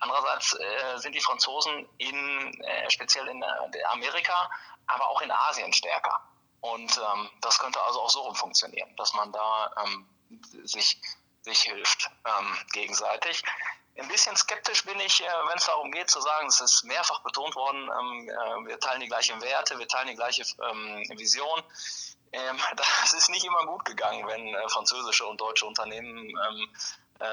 Andererseits 0.00 0.54
äh, 0.54 0.98
sind 0.98 1.14
die 1.14 1.20
Franzosen 1.20 1.88
in, 1.98 2.60
äh, 2.62 2.90
speziell 2.90 3.28
in 3.28 3.42
äh, 3.42 3.84
Amerika, 3.92 4.50
aber 4.86 5.08
auch 5.08 5.20
in 5.20 5.30
Asien 5.30 5.72
stärker. 5.72 6.20
Und 6.60 6.98
ähm, 6.98 7.30
das 7.40 7.58
könnte 7.58 7.80
also 7.82 8.00
auch 8.02 8.10
so 8.10 8.20
rum 8.20 8.34
funktionieren, 8.34 8.94
dass 8.96 9.14
man 9.14 9.32
da 9.32 9.72
ähm, 9.84 10.06
sich, 10.64 11.00
sich 11.42 11.62
hilft 11.62 12.10
ähm, 12.24 12.56
gegenseitig. 12.72 13.42
Ein 14.00 14.08
bisschen 14.08 14.36
skeptisch 14.36 14.84
bin 14.84 14.98
ich, 15.00 15.20
äh, 15.20 15.26
wenn 15.48 15.58
es 15.58 15.66
darum 15.66 15.90
geht 15.90 16.08
zu 16.08 16.20
sagen, 16.20 16.46
es 16.46 16.60
ist 16.60 16.84
mehrfach 16.84 17.20
betont 17.22 17.54
worden, 17.54 17.82
ähm, 17.82 18.28
äh, 18.28 18.68
wir 18.68 18.80
teilen 18.80 19.00
die 19.00 19.08
gleichen 19.08 19.40
Werte, 19.42 19.78
wir 19.78 19.88
teilen 19.88 20.08
die 20.08 20.14
gleiche 20.14 20.42
ähm, 20.70 21.04
Vision. 21.18 21.62
Ähm, 22.32 22.58
das 22.76 23.12
ist 23.12 23.28
nicht 23.28 23.44
immer 23.44 23.66
gut 23.66 23.84
gegangen, 23.84 24.26
wenn 24.26 24.54
äh, 24.54 24.68
französische 24.68 25.26
und 25.26 25.40
deutsche 25.40 25.66
Unternehmen 25.66 26.32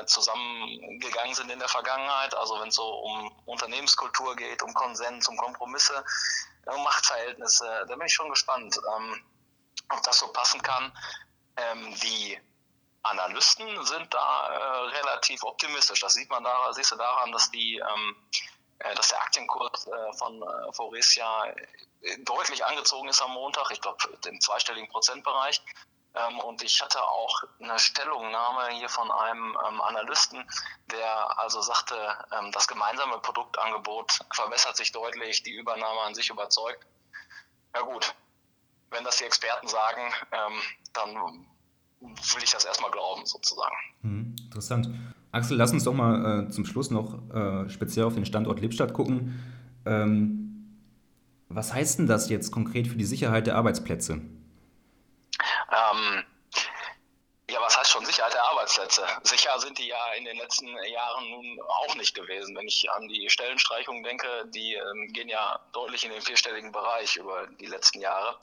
zusammengegangen 0.06 1.34
sind 1.34 1.50
in 1.50 1.60
der 1.60 1.70
Vergangenheit. 1.70 2.36
Also 2.36 2.60
wenn 2.60 2.68
es 2.68 2.76
so 2.76 2.84
um 2.84 3.32
Unternehmenskultur 3.46 4.36
geht, 4.36 4.62
um 4.62 4.74
Konsens, 4.74 5.30
um 5.30 5.38
Kompromisse, 5.38 6.04
Machtverhältnisse, 6.84 7.86
da 7.88 7.96
bin 7.96 8.06
ich 8.06 8.14
schon 8.14 8.30
gespannt, 8.30 8.80
ob 9.90 10.04
das 10.04 10.20
so 10.20 10.28
passen 10.28 10.62
kann. 10.62 10.92
Die 12.04 12.40
Analysten 13.04 13.86
sind 13.86 14.14
da 14.14 14.50
äh, 14.50 14.98
relativ 14.98 15.44
optimistisch. 15.44 16.02
Das 16.02 16.14
sieht 16.14 16.30
man 16.30 16.44
da, 16.44 16.74
siehst 16.74 16.92
du 16.92 16.96
daran, 16.98 17.32
dass 17.32 17.50
die 17.52 17.78
ähm, 17.78 18.16
äh, 18.80 18.94
dass 18.96 19.10
der 19.10 19.22
Aktienkurs 19.22 19.88
äh, 19.88 20.14
von 20.14 20.42
äh, 20.42 20.74
Foresia 20.74 21.46
äh, 21.48 22.18
deutlich 22.20 22.64
angezogen 22.64 23.10
ist 23.10 23.22
am 23.22 23.32
Montag, 23.32 23.72
ich 23.72 23.82
glaube 23.82 23.98
im 24.28 24.40
zweistelligen 24.40 24.90
Prozentbereich. 24.90 25.62
Ähm, 26.18 26.40
und 26.40 26.64
ich 26.64 26.82
hatte 26.82 27.02
auch 27.02 27.44
eine 27.62 27.78
Stellungnahme 27.78 28.70
hier 28.72 28.90
von 28.90 29.10
einem 29.12 29.56
ähm, 29.68 29.82
Analysten, 29.82 30.44
der 30.92 31.40
also 31.40 31.62
sagte, 31.62 31.96
ähm, 32.38 32.52
das 32.52 32.68
gemeinsame 32.68 33.20
Produktangebot 33.20 34.20
verbessert 34.34 34.78
sich 34.78 34.92
deutlich, 34.92 35.44
die 35.44 35.56
Übernahme 35.56 36.02
an 36.02 36.16
sich 36.16 36.30
überzeugt. 36.30 36.86
Ja 37.76 37.82
gut, 37.82 38.16
wenn 38.90 39.04
das 39.04 39.18
die 39.18 39.26
Experten 39.26 39.68
sagen, 39.68 40.02
dann 40.94 41.46
will 42.00 42.44
ich 42.44 42.52
das 42.52 42.66
erstmal 42.66 42.90
glauben, 42.90 43.26
sozusagen. 43.26 43.76
Hm, 44.02 44.36
interessant. 44.46 44.90
Axel, 45.32 45.58
lass 45.58 45.72
uns 45.72 45.84
doch 45.84 45.94
mal 45.94 46.46
äh, 46.46 46.50
zum 46.50 46.66
Schluss 46.66 46.90
noch 46.90 47.20
äh, 47.34 47.70
speziell 47.70 48.06
auf 48.06 48.14
den 48.14 48.26
Standort 48.26 48.60
Lippstadt 48.62 48.94
gucken. 48.94 49.44
Ähm, 49.86 50.48
was 51.50 51.74
heißt 51.74 52.00
denn 52.00 52.08
das 52.08 52.30
jetzt 52.30 52.52
konkret 52.52 52.88
für 52.88 52.98
die 52.98 53.06
Sicherheit 53.06 53.48
der 53.48 53.56
Arbeitsplätze? 53.56 54.22
Ähm, 55.78 56.26
ja, 57.50 57.62
was 57.62 57.78
heißt 57.78 57.92
schon 57.92 58.06
Sicherheit 58.06 58.34
der 58.34 58.44
Arbeitsplätze? 58.44 59.08
Sicher 59.24 59.58
sind 59.60 59.78
die 59.78 59.88
ja 59.88 60.14
in 60.14 60.26
den 60.26 60.38
letzten 60.38 60.68
Jahren 60.84 61.30
nun 61.30 61.62
auch 61.62 61.96
nicht 61.96 62.14
gewesen. 62.14 62.56
Wenn 62.58 62.68
ich 62.68 62.92
an 62.92 63.08
die 63.08 63.30
Stellenstreichungen 63.30 64.04
denke, 64.04 64.46
die 64.48 64.74
ähm, 64.74 65.14
gehen 65.14 65.30
ja 65.30 65.58
deutlich 65.72 66.04
in 66.04 66.12
den 66.12 66.22
vierstelligen 66.22 66.74
Bereich 66.74 67.16
über 67.16 67.48
die 67.48 67.68
letzten 67.68 68.02
Jahre. 68.02 68.38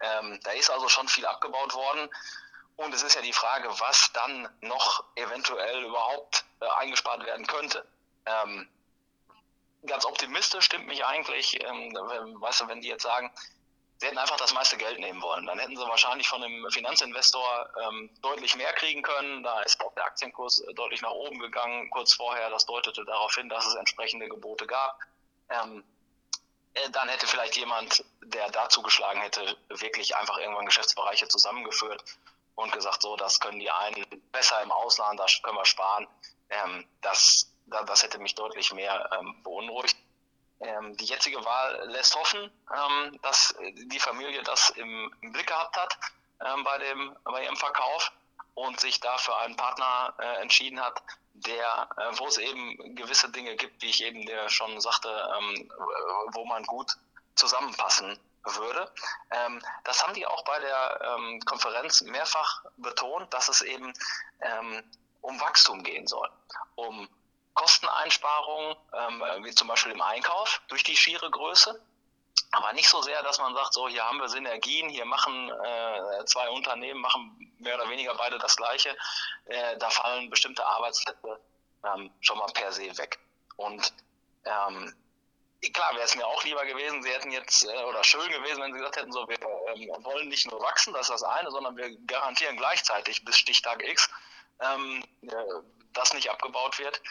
Ähm, 0.00 0.40
da 0.42 0.50
ist 0.52 0.70
also 0.70 0.88
schon 0.88 1.06
viel 1.06 1.24
abgebaut 1.24 1.72
worden. 1.74 2.08
Und 2.76 2.92
es 2.94 3.02
ist 3.02 3.14
ja 3.14 3.22
die 3.22 3.32
Frage, 3.32 3.68
was 3.78 4.12
dann 4.12 4.48
noch 4.60 5.04
eventuell 5.14 5.84
überhaupt 5.84 6.44
äh, 6.60 6.66
eingespart 6.78 7.24
werden 7.24 7.46
könnte. 7.46 7.86
Ähm, 8.26 8.68
ganz 9.86 10.04
optimistisch 10.04 10.64
stimmt 10.64 10.86
mich 10.86 11.04
eigentlich, 11.04 11.62
ähm, 11.64 11.94
weißt 12.40 12.62
du, 12.62 12.68
wenn 12.68 12.80
die 12.80 12.88
jetzt 12.88 13.02
sagen, 13.02 13.32
sie 13.98 14.06
hätten 14.06 14.18
einfach 14.18 14.36
das 14.36 14.54
meiste 14.54 14.76
Geld 14.76 14.98
nehmen 14.98 15.20
wollen, 15.20 15.46
dann 15.46 15.58
hätten 15.58 15.76
sie 15.76 15.88
wahrscheinlich 15.88 16.28
von 16.28 16.42
einem 16.42 16.70
Finanzinvestor 16.70 17.68
ähm, 17.82 18.10
deutlich 18.22 18.56
mehr 18.56 18.72
kriegen 18.74 19.02
können. 19.02 19.42
Da 19.42 19.60
ist 19.62 19.80
auch 19.80 19.92
der 19.94 20.04
Aktienkurs 20.04 20.60
äh, 20.60 20.74
deutlich 20.74 21.02
nach 21.02 21.10
oben 21.10 21.38
gegangen 21.38 21.90
kurz 21.90 22.14
vorher. 22.14 22.48
Das 22.50 22.66
deutete 22.66 23.04
darauf 23.04 23.34
hin, 23.34 23.48
dass 23.48 23.66
es 23.66 23.74
entsprechende 23.74 24.28
Gebote 24.28 24.66
gab. 24.66 24.98
Ähm, 25.50 25.84
äh, 26.74 26.90
dann 26.90 27.08
hätte 27.08 27.26
vielleicht 27.26 27.56
jemand, 27.56 28.04
der 28.22 28.50
da 28.50 28.68
zugeschlagen 28.68 29.20
hätte, 29.20 29.56
wirklich 29.68 30.16
einfach 30.16 30.38
irgendwann 30.38 30.66
Geschäftsbereiche 30.66 31.28
zusammengeführt 31.28 32.04
und 32.54 32.72
gesagt, 32.72 33.02
so, 33.02 33.16
das 33.16 33.40
können 33.40 33.60
die 33.60 33.70
einen 33.70 34.04
besser 34.32 34.62
im 34.62 34.72
Ausland, 34.72 35.18
das 35.18 35.40
können 35.42 35.56
wir 35.56 35.64
sparen. 35.64 36.06
Ähm, 36.50 36.86
das, 37.00 37.52
das 37.66 38.02
hätte 38.02 38.18
mich 38.18 38.34
deutlich 38.34 38.72
mehr 38.72 39.08
ähm, 39.18 39.42
beunruhigt. 39.42 39.96
Ähm, 40.60 40.96
die 40.96 41.04
jetzige 41.04 41.44
Wahl 41.44 41.88
lässt 41.90 42.16
hoffen, 42.16 42.50
ähm, 42.74 43.18
dass 43.22 43.54
die 43.60 44.00
Familie 44.00 44.42
das 44.42 44.70
im, 44.70 45.14
im 45.20 45.32
Blick 45.32 45.46
gehabt 45.46 45.76
hat 45.76 45.96
ähm, 46.44 46.64
bei, 46.64 46.78
dem, 46.78 47.16
bei 47.24 47.44
ihrem 47.44 47.56
Verkauf 47.56 48.10
und 48.54 48.80
sich 48.80 48.98
dafür 48.98 49.38
einen 49.38 49.56
Partner 49.56 50.14
äh, 50.18 50.42
entschieden 50.42 50.80
hat, 50.80 51.00
der, 51.34 51.88
äh, 51.96 52.18
wo 52.18 52.26
es 52.26 52.38
eben 52.38 52.96
gewisse 52.96 53.30
Dinge 53.30 53.54
gibt, 53.54 53.80
wie 53.82 53.90
ich 53.90 54.02
eben 54.02 54.26
dir 54.26 54.48
schon 54.48 54.80
sagte, 54.80 55.08
ähm, 55.38 55.70
wo 56.32 56.44
man 56.44 56.64
gut 56.64 56.96
zusammenpassen 57.36 58.18
würde. 58.42 58.90
Ähm, 59.30 59.62
das 59.84 60.02
haben 60.02 60.14
die 60.14 60.26
auch 60.26 60.44
bei 60.44 60.58
der 60.58 61.00
ähm, 61.02 61.40
Konferenz 61.44 62.02
mehrfach 62.02 62.64
betont, 62.76 63.32
dass 63.32 63.48
es 63.48 63.62
eben 63.62 63.92
um 65.20 65.40
Wachstum 65.40 65.82
gehen 65.82 66.06
soll, 66.06 66.30
um 66.76 67.08
Kosteneinsparungen, 67.58 68.76
ähm, 68.92 69.44
wie 69.44 69.50
zum 69.52 69.66
Beispiel 69.66 69.92
im 69.92 70.00
Einkauf 70.00 70.62
durch 70.68 70.84
die 70.84 70.96
schiere 70.96 71.28
Größe. 71.28 71.80
Aber 72.52 72.72
nicht 72.72 72.88
so 72.88 73.02
sehr, 73.02 73.20
dass 73.24 73.40
man 73.40 73.54
sagt, 73.54 73.74
so 73.74 73.88
hier 73.88 74.04
haben 74.04 74.20
wir 74.20 74.28
Synergien, 74.28 74.88
hier 74.88 75.04
machen 75.04 75.50
äh, 75.50 76.24
zwei 76.24 76.48
Unternehmen, 76.50 77.00
machen 77.00 77.52
mehr 77.58 77.74
oder 77.74 77.90
weniger 77.90 78.14
beide 78.14 78.38
das 78.38 78.56
Gleiche. 78.56 78.96
Äh, 79.46 79.76
da 79.78 79.90
fallen 79.90 80.30
bestimmte 80.30 80.64
Arbeitsplätze 80.64 81.40
ähm, 81.84 82.10
schon 82.20 82.38
mal 82.38 82.50
per 82.54 82.70
se 82.72 82.96
weg. 82.96 83.18
Und 83.56 83.92
ähm, 84.44 84.94
klar 85.72 85.92
wäre 85.94 86.04
es 86.04 86.14
mir 86.14 86.26
auch 86.26 86.44
lieber 86.44 86.64
gewesen, 86.64 87.02
sie 87.02 87.10
hätten 87.10 87.32
jetzt, 87.32 87.64
äh, 87.64 87.84
oder 87.84 88.04
schön 88.04 88.30
gewesen, 88.30 88.62
wenn 88.62 88.72
sie 88.72 88.78
gesagt 88.78 88.98
hätten, 88.98 89.12
so 89.12 89.28
wir 89.28 89.36
ähm, 89.74 90.04
wollen 90.04 90.28
nicht 90.28 90.48
nur 90.48 90.62
wachsen, 90.62 90.94
das 90.94 91.10
ist 91.10 91.20
das 91.20 91.22
eine, 91.24 91.50
sondern 91.50 91.76
wir 91.76 91.90
garantieren 92.06 92.56
gleichzeitig 92.56 93.24
bis 93.24 93.36
Stichtag 93.36 93.82
X, 93.82 94.08
ähm, 94.60 95.04
äh, 95.22 95.32
dass 95.92 96.14
nicht 96.14 96.30
abgebaut 96.30 96.78
wird. 96.78 97.02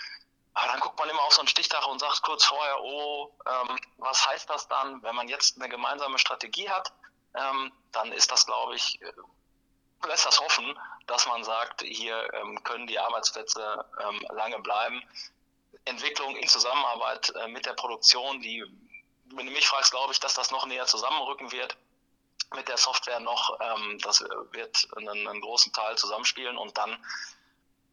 Aber 0.57 0.69
dann 0.69 0.79
guckt 0.79 0.97
man 0.97 1.07
immer 1.07 1.21
auf 1.21 1.33
so 1.33 1.41
einen 1.41 1.47
Stichtag 1.47 1.87
und 1.87 1.99
sagt 1.99 2.23
kurz 2.23 2.43
vorher, 2.43 2.81
oh, 2.81 3.31
ähm, 3.45 3.79
was 3.97 4.25
heißt 4.25 4.49
das 4.49 4.67
dann, 4.67 5.03
wenn 5.03 5.15
man 5.15 5.27
jetzt 5.27 5.57
eine 5.57 5.69
gemeinsame 5.69 6.17
Strategie 6.17 6.67
hat, 6.67 6.91
ähm, 7.35 7.71
dann 7.91 8.11
ist 8.11 8.31
das, 8.31 8.47
glaube 8.47 8.75
ich, 8.75 8.99
äh, 9.03 10.07
lässt 10.07 10.25
das 10.25 10.41
hoffen, 10.41 10.75
dass 11.05 11.27
man 11.27 11.43
sagt, 11.43 11.83
hier 11.83 12.27
ähm, 12.33 12.63
können 12.63 12.87
die 12.87 12.97
Arbeitsplätze 12.97 13.85
ähm, 14.03 14.25
lange 14.31 14.57
bleiben. 14.59 15.03
Entwicklung 15.85 16.35
in 16.35 16.47
Zusammenarbeit 16.47 17.31
äh, 17.35 17.47
mit 17.49 17.67
der 17.67 17.73
Produktion, 17.73 18.41
die, 18.41 18.65
wenn 19.35 19.45
du 19.45 19.51
mich 19.51 19.67
fragst, 19.67 19.91
glaube 19.91 20.11
ich, 20.11 20.19
dass 20.19 20.33
das 20.33 20.49
noch 20.49 20.65
näher 20.65 20.87
zusammenrücken 20.87 21.51
wird 21.51 21.77
mit 22.55 22.67
der 22.67 22.77
Software 22.77 23.19
noch. 23.19 23.59
Ähm, 23.61 23.99
das 23.99 24.21
wird 24.21 24.87
einen, 24.95 25.27
einen 25.27 25.41
großen 25.41 25.71
Teil 25.71 25.99
zusammenspielen 25.99 26.57
und 26.57 26.75
dann 26.79 26.97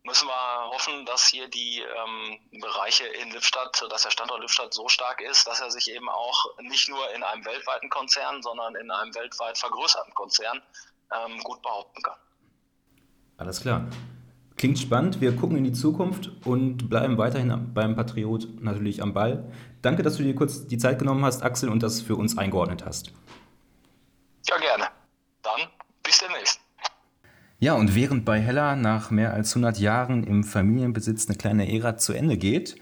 müssen 0.04 0.28
wir 0.28 0.70
hoffen, 0.70 1.06
dass 1.06 1.26
hier 1.26 1.48
die 1.48 1.80
ähm, 1.80 2.60
Bereiche 2.60 3.04
in 3.06 3.30
Lippstadt, 3.30 3.84
dass 3.90 4.02
der 4.02 4.10
Standort 4.10 4.40
Lippstadt 4.40 4.72
so 4.72 4.88
stark 4.88 5.20
ist, 5.20 5.46
dass 5.46 5.60
er 5.60 5.70
sich 5.70 5.90
eben 5.90 6.08
auch 6.08 6.58
nicht 6.60 6.88
nur 6.88 7.12
in 7.14 7.22
einem 7.22 7.44
weltweiten 7.44 7.88
Konzern, 7.88 8.42
sondern 8.42 8.74
in 8.76 8.90
einem 8.90 9.14
weltweit 9.14 9.58
vergrößerten 9.58 10.14
Konzern 10.14 10.62
ähm, 11.12 11.38
gut 11.40 11.62
behaupten 11.62 12.02
kann. 12.02 12.16
Alles 13.38 13.60
klar. 13.60 13.88
Klingt 14.56 14.78
spannend. 14.78 15.20
Wir 15.20 15.34
gucken 15.34 15.56
in 15.56 15.64
die 15.64 15.72
Zukunft 15.72 16.30
und 16.44 16.88
bleiben 16.88 17.18
weiterhin 17.18 17.72
beim 17.74 17.96
Patriot 17.96 18.46
natürlich 18.60 19.02
am 19.02 19.12
Ball. 19.12 19.52
Danke, 19.82 20.02
dass 20.02 20.16
du 20.16 20.22
dir 20.22 20.34
kurz 20.34 20.66
die 20.68 20.78
Zeit 20.78 20.98
genommen 20.98 21.24
hast, 21.24 21.42
Axel, 21.42 21.68
und 21.68 21.82
das 21.82 22.00
für 22.00 22.14
uns 22.14 22.38
eingeordnet 22.38 22.84
hast. 22.84 23.12
Ja, 24.46 24.56
gerne. 24.58 24.93
Ja, 27.64 27.72
und 27.72 27.94
während 27.94 28.26
bei 28.26 28.38
Hella 28.42 28.76
nach 28.76 29.10
mehr 29.10 29.32
als 29.32 29.56
100 29.56 29.78
Jahren 29.78 30.22
im 30.24 30.44
Familienbesitz 30.44 31.30
eine 31.30 31.38
kleine 31.38 31.72
Ära 31.72 31.96
zu 31.96 32.12
Ende 32.12 32.36
geht, 32.36 32.76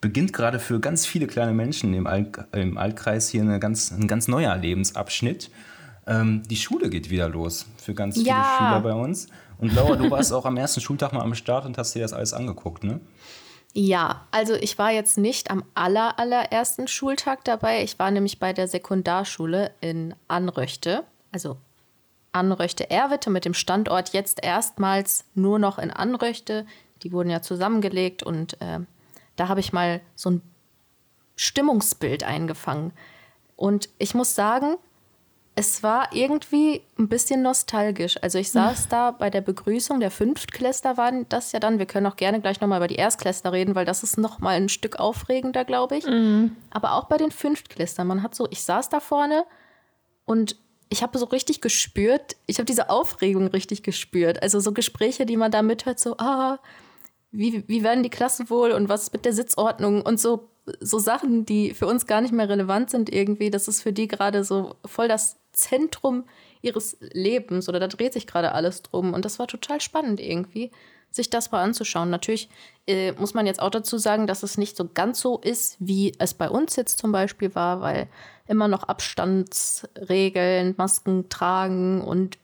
beginnt 0.00 0.32
gerade 0.32 0.58
für 0.58 0.80
ganz 0.80 1.06
viele 1.06 1.28
kleine 1.28 1.52
Menschen 1.52 1.94
im, 1.94 2.08
Alt 2.08 2.36
im 2.50 2.76
Altkreis 2.76 3.28
hier 3.28 3.42
eine 3.42 3.60
ganz, 3.60 3.92
ein 3.92 4.08
ganz 4.08 4.26
neuer 4.26 4.56
Lebensabschnitt. 4.56 5.52
Ähm, 6.08 6.42
die 6.50 6.56
Schule 6.56 6.90
geht 6.90 7.08
wieder 7.08 7.28
los 7.28 7.66
für 7.76 7.94
ganz 7.94 8.16
viele 8.16 8.30
ja. 8.30 8.56
Schüler 8.58 8.80
bei 8.80 8.94
uns. 8.94 9.28
Und 9.58 9.72
Laura, 9.76 9.94
du 9.94 10.10
warst 10.10 10.32
auch 10.32 10.44
am 10.44 10.56
ersten 10.56 10.80
Schultag 10.80 11.12
mal 11.12 11.22
am 11.22 11.36
Start 11.36 11.64
und 11.64 11.78
hast 11.78 11.94
dir 11.94 12.02
das 12.02 12.12
alles 12.12 12.32
angeguckt, 12.32 12.82
ne? 12.82 12.98
Ja, 13.74 14.26
also 14.32 14.54
ich 14.54 14.76
war 14.76 14.90
jetzt 14.90 15.18
nicht 15.18 15.52
am 15.52 15.62
aller, 15.74 16.18
allerersten 16.18 16.88
Schultag 16.88 17.44
dabei. 17.44 17.84
Ich 17.84 17.96
war 18.00 18.10
nämlich 18.10 18.40
bei 18.40 18.52
der 18.52 18.66
Sekundarschule 18.66 19.70
in 19.80 20.16
Anröchte, 20.26 21.04
also 21.30 21.58
Anröchte-Erwitte 22.36 23.30
mit 23.30 23.44
dem 23.44 23.54
Standort 23.54 24.10
jetzt 24.10 24.44
erstmals 24.44 25.24
nur 25.34 25.58
noch 25.58 25.78
in 25.78 25.90
Anröchte. 25.90 26.66
Die 27.02 27.12
wurden 27.12 27.30
ja 27.30 27.42
zusammengelegt 27.42 28.22
und 28.22 28.60
äh, 28.60 28.80
da 29.36 29.48
habe 29.48 29.60
ich 29.60 29.72
mal 29.72 30.00
so 30.14 30.30
ein 30.30 30.42
Stimmungsbild 31.34 32.24
eingefangen. 32.24 32.92
Und 33.56 33.88
ich 33.98 34.14
muss 34.14 34.34
sagen, 34.34 34.76
es 35.58 35.82
war 35.82 36.12
irgendwie 36.12 36.82
ein 36.98 37.08
bisschen 37.08 37.40
nostalgisch. 37.40 38.22
Also 38.22 38.38
ich 38.38 38.50
saß 38.50 38.88
da 38.88 39.10
bei 39.10 39.30
der 39.30 39.40
Begrüßung 39.40 40.00
der 40.00 40.10
Fünftklässler 40.10 40.98
waren 40.98 41.26
das 41.30 41.52
ja 41.52 41.60
dann. 41.60 41.78
Wir 41.78 41.86
können 41.86 42.06
auch 42.06 42.16
gerne 42.16 42.42
gleich 42.42 42.60
nochmal 42.60 42.78
über 42.78 42.88
die 42.88 42.96
Erstklässler 42.96 43.52
reden, 43.52 43.74
weil 43.74 43.86
das 43.86 44.02
ist 44.02 44.18
nochmal 44.18 44.56
ein 44.56 44.68
Stück 44.68 45.00
aufregender, 45.00 45.64
glaube 45.64 45.96
ich. 45.96 46.06
Mhm. 46.06 46.54
Aber 46.68 46.92
auch 46.92 47.04
bei 47.04 47.16
den 47.16 47.30
Fünftklässlern, 47.30 48.06
man 48.06 48.22
hat 48.22 48.34
so, 48.34 48.46
ich 48.50 48.62
saß 48.64 48.90
da 48.90 49.00
vorne 49.00 49.44
und 50.26 50.56
ich 50.88 51.02
habe 51.02 51.18
so 51.18 51.26
richtig 51.26 51.60
gespürt, 51.60 52.36
ich 52.46 52.58
habe 52.58 52.66
diese 52.66 52.90
Aufregung 52.90 53.48
richtig 53.48 53.82
gespürt. 53.82 54.42
Also 54.42 54.60
so 54.60 54.72
Gespräche, 54.72 55.26
die 55.26 55.36
man 55.36 55.50
da 55.50 55.62
mithört, 55.62 55.98
so, 55.98 56.16
ah, 56.18 56.58
wie, 57.32 57.64
wie 57.66 57.82
werden 57.82 58.02
die 58.02 58.10
Klassen 58.10 58.48
wohl 58.50 58.70
und 58.72 58.88
was 58.88 59.04
ist 59.04 59.12
mit 59.12 59.24
der 59.24 59.32
Sitzordnung 59.32 60.02
und 60.02 60.20
so, 60.20 60.48
so 60.80 60.98
Sachen, 60.98 61.44
die 61.44 61.74
für 61.74 61.86
uns 61.86 62.06
gar 62.06 62.20
nicht 62.20 62.32
mehr 62.32 62.48
relevant 62.48 62.90
sind 62.90 63.12
irgendwie. 63.12 63.50
Das 63.50 63.68
ist 63.68 63.82
für 63.82 63.92
die 63.92 64.08
gerade 64.08 64.44
so 64.44 64.76
voll 64.84 65.08
das 65.08 65.36
Zentrum 65.52 66.24
ihres 66.62 66.96
Lebens 67.00 67.68
oder 67.68 67.80
da 67.80 67.88
dreht 67.88 68.12
sich 68.12 68.26
gerade 68.26 68.52
alles 68.52 68.82
drum. 68.82 69.12
Und 69.12 69.24
das 69.24 69.38
war 69.38 69.46
total 69.48 69.80
spannend 69.80 70.20
irgendwie, 70.20 70.70
sich 71.16 71.30
das 71.30 71.50
mal 71.50 71.62
anzuschauen. 71.62 72.10
Natürlich 72.10 72.48
äh, 72.86 73.12
muss 73.12 73.34
man 73.34 73.46
jetzt 73.46 73.60
auch 73.60 73.70
dazu 73.70 73.98
sagen, 73.98 74.26
dass 74.26 74.42
es 74.42 74.58
nicht 74.58 74.76
so 74.76 74.88
ganz 74.92 75.20
so 75.20 75.38
ist, 75.38 75.76
wie 75.80 76.14
es 76.18 76.34
bei 76.34 76.48
uns 76.48 76.76
jetzt 76.76 76.98
zum 76.98 77.12
Beispiel 77.12 77.54
war, 77.54 77.80
weil 77.80 78.08
immer 78.46 78.68
noch 78.68 78.84
Abstandsregeln, 78.84 80.74
Masken 80.76 81.28
tragen 81.28 82.00
und 82.02 82.38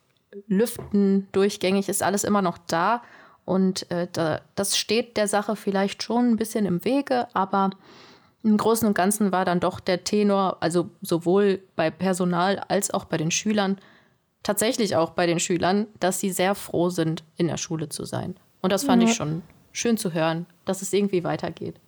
Lüften 0.46 1.28
durchgängig 1.32 1.88
ist 1.88 2.02
alles 2.02 2.24
immer 2.24 2.42
noch 2.42 2.58
da. 2.66 3.02
Und 3.44 3.90
äh, 3.90 4.08
da, 4.12 4.40
das 4.54 4.76
steht 4.76 5.16
der 5.16 5.28
Sache 5.28 5.56
vielleicht 5.56 6.02
schon 6.02 6.30
ein 6.30 6.36
bisschen 6.36 6.64
im 6.64 6.84
Wege, 6.84 7.28
aber 7.34 7.70
im 8.42 8.56
Großen 8.56 8.86
und 8.86 8.94
Ganzen 8.94 9.32
war 9.32 9.44
dann 9.44 9.60
doch 9.60 9.78
der 9.80 10.04
Tenor, 10.04 10.56
also 10.60 10.90
sowohl 11.00 11.62
bei 11.76 11.90
Personal 11.90 12.58
als 12.68 12.92
auch 12.92 13.04
bei 13.04 13.16
den 13.16 13.30
Schülern, 13.30 13.78
tatsächlich 14.42 14.96
auch 14.96 15.10
bei 15.10 15.26
den 15.26 15.38
Schülern, 15.38 15.86
dass 16.00 16.20
sie 16.20 16.30
sehr 16.30 16.54
froh 16.54 16.90
sind, 16.90 17.24
in 17.36 17.46
der 17.46 17.56
Schule 17.56 17.88
zu 17.88 18.04
sein. 18.04 18.36
Und 18.62 18.72
das 18.72 18.84
fand 18.84 19.02
mhm. 19.02 19.08
ich 19.08 19.14
schon 19.14 19.42
schön 19.72 19.96
zu 19.96 20.14
hören, 20.14 20.46
dass 20.64 20.82
es 20.82 20.92
irgendwie 20.92 21.24
weitergeht. 21.24 21.80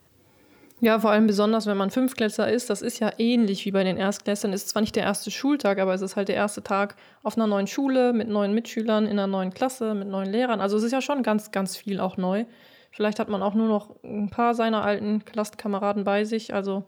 Ja, 0.81 0.99
vor 0.99 1.11
allem 1.11 1.27
besonders, 1.27 1.67
wenn 1.67 1.77
man 1.77 1.91
Fünfklässler 1.91 2.51
ist. 2.51 2.69
Das 2.69 2.83
ist 2.83 2.99
ja 2.99 3.13
ähnlich 3.17 3.65
wie 3.65 3.71
bei 3.71 3.85
den 3.85 3.97
Erstklässlern. 3.97 4.53
Es 4.53 4.65
ist 4.65 4.71
zwar 4.71 4.83
nicht 4.83 4.97
der 4.97 5.05
erste 5.05 5.31
Schultag, 5.31 5.79
aber 5.79 5.95
es 5.95 6.03
ist 6.03 6.17
halt 6.17 6.29
der 6.29 6.35
erste 6.35 6.63
Tag 6.63 6.97
auf 7.23 7.39
einer 7.39 7.47
neuen 7.47 7.67
Schule 7.67 8.13
mit 8.13 8.29
neuen 8.29 8.55
Mitschülern 8.55 9.07
in 9.07 9.13
einer 9.13 9.27
neuen 9.27 9.55
Klasse 9.55 9.95
mit 9.95 10.09
neuen 10.09 10.31
Lehrern. 10.31 10.61
Also 10.61 10.77
es 10.77 10.83
ist 10.83 10.93
ja 10.93 11.01
schon 11.01 11.23
ganz, 11.23 11.53
ganz 11.53 11.77
viel 11.77 12.01
auch 12.01 12.17
neu. 12.17 12.45
Vielleicht 12.91 13.19
hat 13.19 13.29
man 13.29 13.43
auch 13.43 13.55
nur 13.55 13.69
noch 13.69 13.95
ein 14.03 14.31
paar 14.31 14.55
seiner 14.55 14.85
alten 14.85 15.25
Klassenkameraden 15.25 16.05
bei 16.05 16.25
sich. 16.25 16.53
Also 16.53 16.85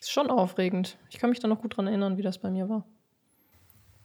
ist 0.00 0.10
schon 0.10 0.28
aufregend. 0.28 0.98
Ich 1.08 1.18
kann 1.18 1.30
mich 1.30 1.40
da 1.40 1.48
noch 1.48 1.62
gut 1.62 1.76
dran 1.76 1.86
erinnern, 1.86 2.18
wie 2.18 2.22
das 2.22 2.38
bei 2.38 2.50
mir 2.50 2.68
war. 2.68 2.84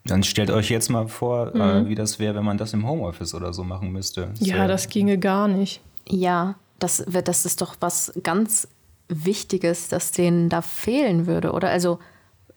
Dann 0.05 0.21
stellt 0.23 0.51
euch 0.51 0.69
jetzt 0.69 0.89
mal 0.89 1.07
vor, 1.07 1.53
äh, 1.55 1.57
mhm. 1.57 1.87
äh, 1.87 1.89
wie 1.89 1.95
das 1.95 2.19
wäre, 2.19 2.35
wenn 2.35 2.45
man 2.45 2.57
das 2.57 2.73
im 2.73 2.87
Homeoffice 2.87 3.33
oder 3.33 3.53
so 3.53 3.63
machen 3.63 3.91
müsste. 3.91 4.29
Das 4.37 4.47
ja, 4.47 4.67
das 4.67 4.87
ginge 4.87 5.17
gar 5.17 5.47
nicht. 5.47 5.81
Ja, 6.07 6.55
das, 6.77 7.03
das 7.07 7.45
ist 7.45 7.61
doch 7.61 7.75
was 7.79 8.13
ganz 8.21 8.67
Wichtiges, 9.07 9.87
das 9.87 10.11
denen 10.11 10.49
da 10.49 10.61
fehlen 10.61 11.25
würde, 11.25 11.51
oder? 11.51 11.69
Also, 11.69 11.99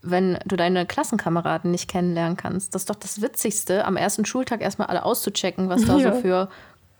wenn 0.02 0.38
du 0.44 0.56
deine 0.56 0.86
Klassenkameraden 0.86 1.70
nicht 1.70 1.88
kennenlernen 1.88 2.36
kannst, 2.36 2.74
das 2.74 2.82
ist 2.82 2.90
doch 2.90 2.96
das 2.96 3.22
Witzigste, 3.22 3.84
am 3.84 3.96
ersten 3.96 4.24
Schultag 4.24 4.60
erstmal 4.60 4.88
alle 4.88 5.04
auszuchecken, 5.04 5.68
was 5.70 5.84
da 5.84 5.96
ja. 5.98 6.14
so 6.14 6.20
für 6.20 6.48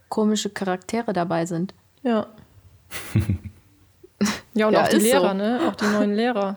komische 0.09 0.49
Charaktere 0.49 1.13
dabei 1.13 1.45
sind. 1.45 1.75
Ja. 2.03 2.27
ja, 4.55 4.67
und 4.67 4.73
ja, 4.73 4.83
auch 4.83 4.89
die 4.89 4.97
Lehrer, 4.97 5.31
so. 5.31 5.35
ne? 5.35 5.61
Auch 5.69 5.77
die 5.77 5.87
neuen 5.87 6.15
Lehrer. 6.15 6.57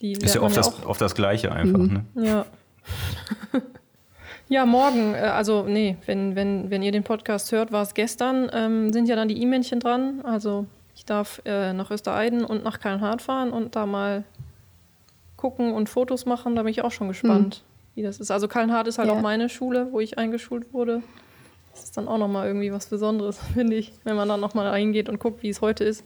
Die 0.00 0.12
ist 0.12 0.34
ja 0.34 0.40
oft, 0.40 0.56
ja 0.56 0.62
das, 0.62 0.86
oft 0.86 1.00
das 1.00 1.14
Gleiche 1.14 1.52
einfach, 1.52 1.78
mhm. 1.78 2.04
ne? 2.14 2.26
Ja. 2.26 2.46
Ja, 4.50 4.66
morgen, 4.66 5.14
äh, 5.14 5.18
also 5.18 5.62
nee, 5.62 5.96
wenn, 6.06 6.34
wenn, 6.34 6.70
wenn 6.70 6.82
ihr 6.82 6.90
den 6.90 7.04
Podcast 7.04 7.52
hört, 7.52 7.70
war 7.70 7.82
es 7.82 7.94
gestern, 7.94 8.50
ähm, 8.52 8.92
sind 8.92 9.06
ja 9.06 9.14
dann 9.14 9.28
die 9.28 9.40
E-Männchen 9.40 9.78
dran. 9.78 10.22
Also 10.24 10.66
ich 10.96 11.04
darf 11.04 11.40
äh, 11.44 11.72
nach 11.72 11.92
Östereiden 11.92 12.44
und 12.44 12.64
nach 12.64 12.80
Kallenhardt 12.80 13.22
fahren 13.22 13.52
und 13.52 13.76
da 13.76 13.86
mal 13.86 14.24
gucken 15.36 15.72
und 15.72 15.88
Fotos 15.88 16.26
machen. 16.26 16.56
Da 16.56 16.64
bin 16.64 16.72
ich 16.72 16.82
auch 16.82 16.90
schon 16.90 17.06
gespannt, 17.06 17.62
mhm. 17.62 17.94
wie 17.94 18.02
das 18.02 18.18
ist. 18.18 18.32
Also 18.32 18.48
Kallenhardt 18.48 18.88
ist 18.88 18.98
halt 18.98 19.08
ja. 19.08 19.14
auch 19.14 19.20
meine 19.20 19.48
Schule, 19.48 19.86
wo 19.92 20.00
ich 20.00 20.18
eingeschult 20.18 20.72
wurde. 20.74 21.00
Das 21.70 21.84
ist 21.84 21.96
dann 21.96 22.08
auch 22.08 22.18
nochmal 22.18 22.48
irgendwie 22.48 22.72
was 22.72 22.86
Besonderes, 22.86 23.38
finde 23.54 23.76
ich, 23.76 23.92
wenn 24.02 24.16
man 24.16 24.28
dann 24.28 24.40
nochmal 24.40 24.66
reingeht 24.66 25.08
und 25.08 25.20
guckt, 25.20 25.44
wie 25.44 25.50
es 25.50 25.60
heute 25.60 25.84
ist. 25.84 26.02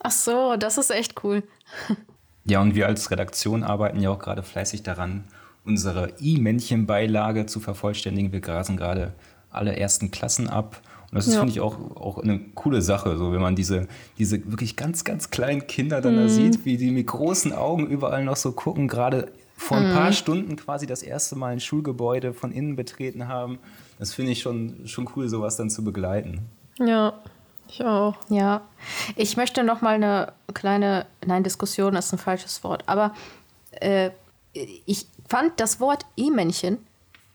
Ach 0.00 0.10
so, 0.10 0.54
das 0.56 0.76
ist 0.76 0.90
echt 0.90 1.24
cool. 1.24 1.42
ja, 2.44 2.60
und 2.60 2.74
wir 2.74 2.88
als 2.88 3.10
Redaktion 3.10 3.62
arbeiten 3.62 4.00
ja 4.00 4.10
auch 4.10 4.18
gerade 4.18 4.42
fleißig 4.42 4.82
daran, 4.82 5.24
unsere 5.64 6.12
E-Männchen-Beilage 6.20 7.46
zu 7.46 7.60
vervollständigen. 7.60 8.32
Wir 8.32 8.40
grasen 8.40 8.76
gerade 8.76 9.12
alle 9.50 9.76
ersten 9.76 10.10
Klassen 10.10 10.48
ab. 10.48 10.80
Und 11.10 11.16
das 11.16 11.26
ist, 11.26 11.34
Ja. 11.34 11.40
finde 11.40 11.52
ich, 11.52 11.60
auch, 11.60 11.76
auch 11.96 12.18
eine 12.18 12.38
coole 12.54 12.82
Sache, 12.82 13.16
so 13.18 13.32
wenn 13.32 13.40
man 13.40 13.56
diese, 13.56 13.88
diese 14.18 14.48
wirklich 14.50 14.76
ganz, 14.76 15.04
ganz 15.04 15.30
kleinen 15.30 15.66
Kinder 15.66 16.00
dann 16.00 16.16
da 16.16 16.28
sieht, 16.28 16.64
wie 16.64 16.76
die 16.76 16.90
mit 16.92 17.08
großen 17.08 17.52
Augen 17.52 17.86
überall 17.88 18.24
noch 18.24 18.36
so 18.36 18.52
gucken, 18.52 18.86
gerade 18.86 19.32
vor 19.56 19.76
ein 19.76 19.92
paar 19.92 20.12
Stunden 20.12 20.56
quasi 20.56 20.86
das 20.86 21.02
erste 21.02 21.36
Mal 21.36 21.52
ein 21.52 21.60
Schulgebäude 21.60 22.32
von 22.32 22.52
innen 22.52 22.76
betreten 22.76 23.28
haben. 23.28 23.58
Das 23.98 24.14
finde 24.14 24.32
ich 24.32 24.40
schon, 24.40 24.86
schon 24.86 25.08
cool, 25.16 25.28
sowas 25.28 25.56
dann 25.56 25.68
zu 25.68 25.84
begleiten. 25.84 26.40
Ja, 26.78 27.12
ich 27.68 27.84
auch. 27.84 28.14
Ja, 28.30 28.62
ich 29.16 29.36
möchte 29.36 29.62
noch 29.64 29.82
mal 29.82 29.94
eine 29.96 30.32
kleine, 30.54 31.06
nein, 31.26 31.42
Diskussion 31.42 31.94
ist 31.96 32.12
ein 32.12 32.18
falsches 32.18 32.64
Wort, 32.64 32.84
aber 32.86 33.12
äh, 33.72 34.10
ich 34.86 35.06
fand 35.30 35.58
das 35.60 35.80
Wort 35.80 36.04
E-Männchen, 36.16 36.78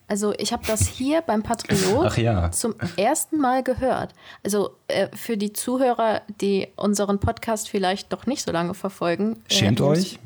also 0.08 0.34
ich 0.38 0.54
habe 0.54 0.64
das 0.68 0.88
hier 0.88 1.22
beim 1.22 1.42
Patriot 1.42 2.16
ja. 2.18 2.52
zum 2.52 2.76
ersten 2.96 3.40
Mal 3.40 3.64
gehört. 3.64 4.14
Also 4.44 4.76
äh, 4.88 5.08
für 5.16 5.36
die 5.36 5.52
Zuhörer, 5.52 6.22
die 6.42 6.68
unseren 6.76 7.20
Podcast 7.20 7.70
vielleicht 7.70 8.12
noch 8.12 8.28
nicht 8.28 8.44
so 8.44 8.52
lange 8.52 8.76
verfolgen. 8.76 9.42
äh, 9.50 9.54
Schämt 9.54 9.82
euch? 9.82 10.20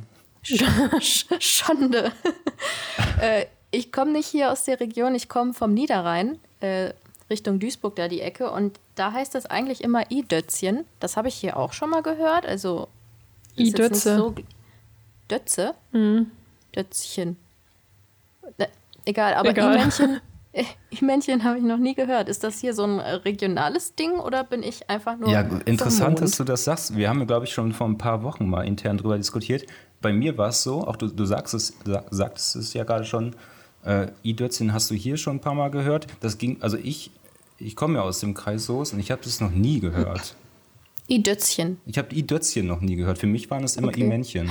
Sch- 0.44 1.40
Schande. 1.40 2.12
äh, 3.22 3.46
ich 3.72 3.92
komme 3.94 4.12
nicht 4.12 4.28
hier 4.28 4.52
aus 4.52 4.66
der 4.66 4.80
Region, 4.82 5.16
ich 5.16 5.30
komme 5.30 5.54
vom 5.54 5.74
Niederrhein, 5.74 6.40
äh, 6.60 6.92
Richtung 7.30 7.60
Duisburg 7.60 7.96
da 7.96 8.08
die 8.10 8.20
Ecke. 8.22 8.52
Und 8.52 8.80
da 8.96 9.14
heißt 9.14 9.34
das 9.36 9.46
eigentlich 9.46 9.82
immer 9.84 10.12
I-Dötzchen. 10.12 10.84
Das 11.00 11.16
habe 11.16 11.28
ich 11.30 11.36
hier 11.36 11.56
auch 11.56 11.72
schon 11.72 11.92
mal 11.92 12.02
gehört. 12.02 12.46
Also 12.46 12.90
I-Dötze. 13.58 14.18
So 14.18 14.36
Dötze? 15.30 15.76
Dötzchen. 16.76 17.38
Ne, 18.58 18.68
egal, 19.06 19.34
aber 19.36 19.50
Egal. 19.50 19.76
I-Männchen. 19.76 20.20
äh, 20.54 20.64
I-Männchen 20.92 21.44
habe 21.44 21.58
ich 21.58 21.64
noch 21.64 21.78
nie 21.78 21.94
gehört. 21.96 22.30
Ist 22.30 22.44
das 22.44 22.60
hier 22.60 22.74
so 22.74 22.84
ein 22.84 23.00
äh, 23.00 23.12
regionales 23.16 23.96
Ding 23.96 24.14
oder 24.20 24.44
bin 24.44 24.64
ich 24.64 24.90
einfach 24.90 25.18
nur. 25.18 25.30
Ja, 25.30 25.42
interessant, 25.66 26.20
vom 26.20 26.28
dass 26.28 26.38
du 26.38 26.44
das 26.44 26.64
sagst. 26.64 26.96
Wir 26.96 27.10
haben, 27.10 27.26
glaube 27.28 27.46
ich, 27.46 27.54
schon 27.54 27.72
vor 27.74 27.88
ein 27.88 27.98
paar 27.98 28.24
Wochen 28.24 28.50
mal 28.50 28.64
intern 28.66 28.98
drüber 28.98 29.18
diskutiert. 29.18 29.66
Bei 30.02 30.14
mir 30.14 30.38
war 30.38 30.50
es 30.50 30.64
so, 30.64 30.88
auch 30.88 30.96
du, 30.96 31.08
du 31.08 31.26
sagst 31.26 31.54
es, 31.54 31.74
sa- 31.86 32.06
sagtest 32.10 32.56
es 32.56 32.74
ja 32.74 32.84
gerade 32.86 33.04
schon, 33.06 33.36
äh, 33.86 34.08
I-Dötzchen 34.24 34.74
hast 34.74 34.90
du 34.92 34.96
hier 34.96 35.18
schon 35.18 35.38
ein 35.38 35.42
paar 35.42 35.56
Mal 35.56 35.70
gehört. 35.72 36.08
Das 36.22 36.38
ging, 36.38 36.58
also 36.62 36.78
ich, 36.78 37.12
ich 37.58 37.76
komme 37.76 37.96
ja 37.96 38.02
aus 38.04 38.20
dem 38.20 38.34
Kreis 38.34 38.66
Soos 38.66 38.94
und 38.94 39.00
ich 39.00 39.12
habe 39.12 39.22
das 39.24 39.40
noch 39.42 39.52
nie 39.52 39.80
gehört. 39.80 40.36
I-Dötzchen. 41.10 41.80
Ich 41.86 41.98
habe 41.98 42.14
I-Dötzchen 42.14 42.68
noch 42.68 42.82
nie 42.82 42.96
gehört. 42.96 43.18
Für 43.18 43.28
mich 43.28 43.50
waren 43.50 43.64
es 43.64 43.76
immer 43.78 43.88
Okay. 43.90 44.02
I-Männchen. 44.02 44.50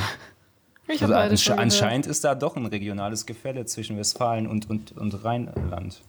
Ich 0.88 1.02
Also 1.02 1.14
ansche 1.14 1.58
anscheinend 1.58 2.06
ist 2.06 2.24
da 2.24 2.34
doch 2.34 2.56
ein 2.56 2.66
regionales 2.66 3.26
Gefälle 3.26 3.66
zwischen 3.66 3.96
Westfalen 3.98 4.46
und, 4.46 4.68
und, 4.70 4.92
und 4.96 5.24
Rheinland. 5.24 6.00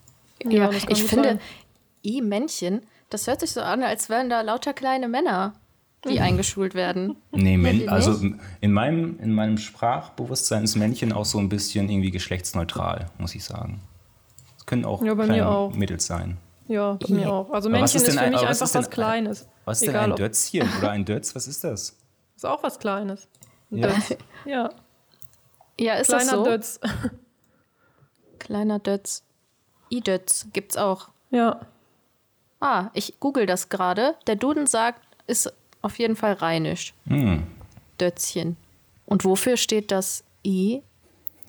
Ja, 0.43 0.49
Ja, 0.49 0.71
ich 0.71 1.03
finde, 1.03 1.29
sein. 1.29 1.39
I-Männchen, 2.05 2.81
das 3.09 3.27
hört 3.27 3.41
sich 3.41 3.51
so 3.51 3.61
an, 3.61 3.83
als 3.83 4.09
wären 4.09 4.29
da 4.29 4.41
lauter 4.41 4.73
kleine 4.73 5.07
Männer, 5.09 5.53
die 6.07 6.21
eingeschult 6.21 6.75
werden. 6.75 7.17
Nee, 7.31 7.87
also 7.89 8.25
in 8.61 8.71
meinem, 8.71 9.19
in 9.19 9.33
meinem 9.33 9.57
Sprachbewusstsein 9.57 10.63
ist 10.63 10.75
Männchen 10.77 11.11
auch 11.11 11.25
so 11.25 11.39
ein 11.39 11.49
bisschen 11.49 11.89
irgendwie 11.89 12.11
geschlechtsneutral, 12.11 13.07
muss 13.17 13.35
ich 13.35 13.43
sagen. 13.43 13.81
Es 14.57 14.65
können 14.65 14.85
auch 14.85 15.03
Ja, 15.03 15.13
kleine 15.13 15.47
auch. 15.49 15.73
Mädels 15.73 16.05
sein. 16.05 16.37
Ja, 16.69 16.93
bei 16.93 17.13
mir 17.13 17.33
auch. 17.33 17.49
Also 17.51 17.69
was 17.69 17.71
Männchen 17.79 18.01
ist 18.01 18.07
ist, 18.07 18.07
denn 18.07 18.13
für 18.19 18.21
ein- 18.25 18.31
mich 18.31 18.41
was 18.43 18.49
einfach 18.49 18.65
ist 18.65 18.75
denn 18.75 18.81
was 18.83 18.89
Kleines. 18.91 19.47
Was 19.65 19.77
ist 19.79 19.81
denn 19.87 19.89
Egal, 19.89 20.11
ein 20.11 20.15
Dötzchen 20.15 20.69
oder 20.77 20.91
ein 20.91 21.03
Dötz? 21.05 21.35
Was 21.35 21.47
ist 21.47 21.63
das? 21.65 21.97
Ist 22.37 22.45
auch 22.45 22.63
was 22.63 22.79
Kleines. 22.79 23.27
Ja. 23.69 23.87
Dötz. 23.87 24.15
Ja, 24.45 24.69
Ja, 25.79 25.93
ist 25.95 26.11
das 26.11 26.23
kleiner 26.23 26.37
so? 26.37 26.49
Dötz. 26.49 26.79
Kleiner 28.39 28.79
Dötz. 28.79 29.23
I-Dötz 29.91 30.47
gibt's 30.53 30.77
auch. 30.77 31.09
Ja. 31.29 31.61
Ah, 32.59 32.89
ich 32.93 33.19
google 33.19 33.45
das 33.45 33.69
gerade. 33.69 34.15
Der 34.27 34.35
Duden 34.35 34.67
sagt, 34.67 35.01
ist 35.27 35.53
auf 35.81 35.97
jeden 35.99 36.15
Fall 36.15 36.33
rheinisch. 36.33 36.93
Hm. 37.07 37.43
Dötzchen. 37.99 38.57
Und 39.05 39.23
wofür 39.25 39.57
steht 39.57 39.91
das 39.91 40.23
I? 40.45 40.81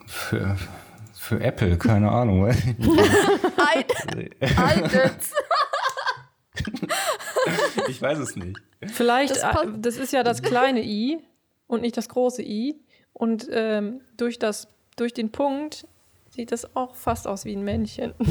Für, 0.06 0.56
für 1.14 1.40
Apple, 1.40 1.76
keine 1.78 2.10
Ahnung. 2.10 2.46
Aldötz. 4.56 5.32
ich 7.88 8.00
weiß 8.00 8.18
es 8.18 8.36
nicht. 8.36 8.58
Vielleicht, 8.86 9.36
Das 9.36 9.40
das, 9.42 9.66
das 9.78 9.96
ist 9.96 10.12
ja 10.12 10.22
das 10.22 10.42
kleine 10.42 10.82
I 10.82 11.22
und 11.70 11.82
nicht 11.82 11.96
das 11.96 12.08
große 12.08 12.42
I. 12.42 12.76
Und 13.12 13.48
ähm, 13.50 14.00
durch, 14.16 14.38
das, 14.38 14.68
durch 14.96 15.14
den 15.14 15.30
Punkt 15.30 15.86
sieht 16.30 16.52
das 16.52 16.76
auch 16.76 16.94
fast 16.94 17.26
aus 17.26 17.44
wie 17.44 17.54
ein 17.56 17.64
Männchen. 17.64 18.14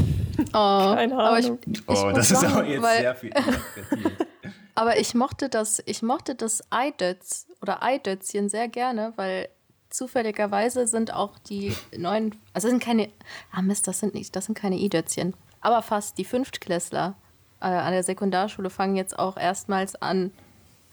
Oh, 0.54 0.54
Keine 0.96 1.18
aber 1.18 1.38
ich, 1.40 1.46
Ahnung. 1.48 1.60
ich 1.68 1.82
Oh, 1.86 2.12
das 2.14 2.32
ist 2.32 2.46
aber 2.46 2.66
jetzt 2.66 2.82
weil, 2.82 3.00
sehr 3.00 3.16
viel. 3.16 3.34
Aber 4.74 4.98
ich 4.98 5.14
mochte 5.14 5.50
das, 5.50 5.84
ich 5.86 6.02
mochte 6.02 6.34
das 6.34 6.64
Eidötz 6.70 7.48
oder 7.62 7.84
Eidötzchen 7.84 8.48
sehr 8.48 8.70
gerne, 8.70 9.12
weil 9.18 9.50
zufälligerweise 9.90 10.88
sind 10.88 11.14
auch 11.14 11.38
die 11.40 11.76
neuen, 11.98 12.32
also 12.54 12.68
das 12.68 12.72
sind 12.72 12.82
keine, 12.82 13.10
ah 13.52 13.62
Mist, 13.62 13.86
das 13.86 14.00
sind 14.00 14.14
nicht, 14.14 14.34
das 14.38 14.46
sind 14.46 14.58
keine 14.58 14.78
I-Dötzchen, 14.78 15.34
aber 15.60 15.82
fast 15.82 16.18
die 16.18 16.24
Fünftklässler 16.24 17.16
äh, 17.60 17.66
an 17.66 17.92
der 17.92 18.04
Sekundarschule 18.04 18.70
fangen 18.70 18.96
jetzt 18.96 19.20
auch 19.20 19.36
erstmals 19.36 19.98
an, 19.98 20.32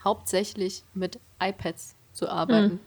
hauptsächlich 0.03 0.83
mit 0.93 1.21
iPads 1.41 1.96
zu 2.17 2.29
arbeiten. 2.29 2.81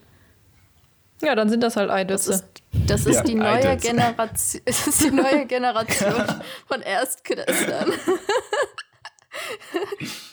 Ja, 1.22 1.34
dann 1.34 1.50
sind 1.50 1.62
das 1.62 1.76
halt 1.76 1.90
Das 1.90 1.96
Eidötze. 1.96 2.32
ist, 2.32 2.44
das 2.86 3.04
ist 3.06 3.16
Ja, 3.16 3.22
die 3.24 3.34
neue 3.34 3.60
iDötz. 3.60 3.82
Generation, 3.82 4.62
das 4.64 4.86
ist 4.86 5.04
die 5.04 5.10
neue 5.10 5.46
Generation 5.46 6.24
von 6.66 6.80
Erstklässlern. 6.80 7.92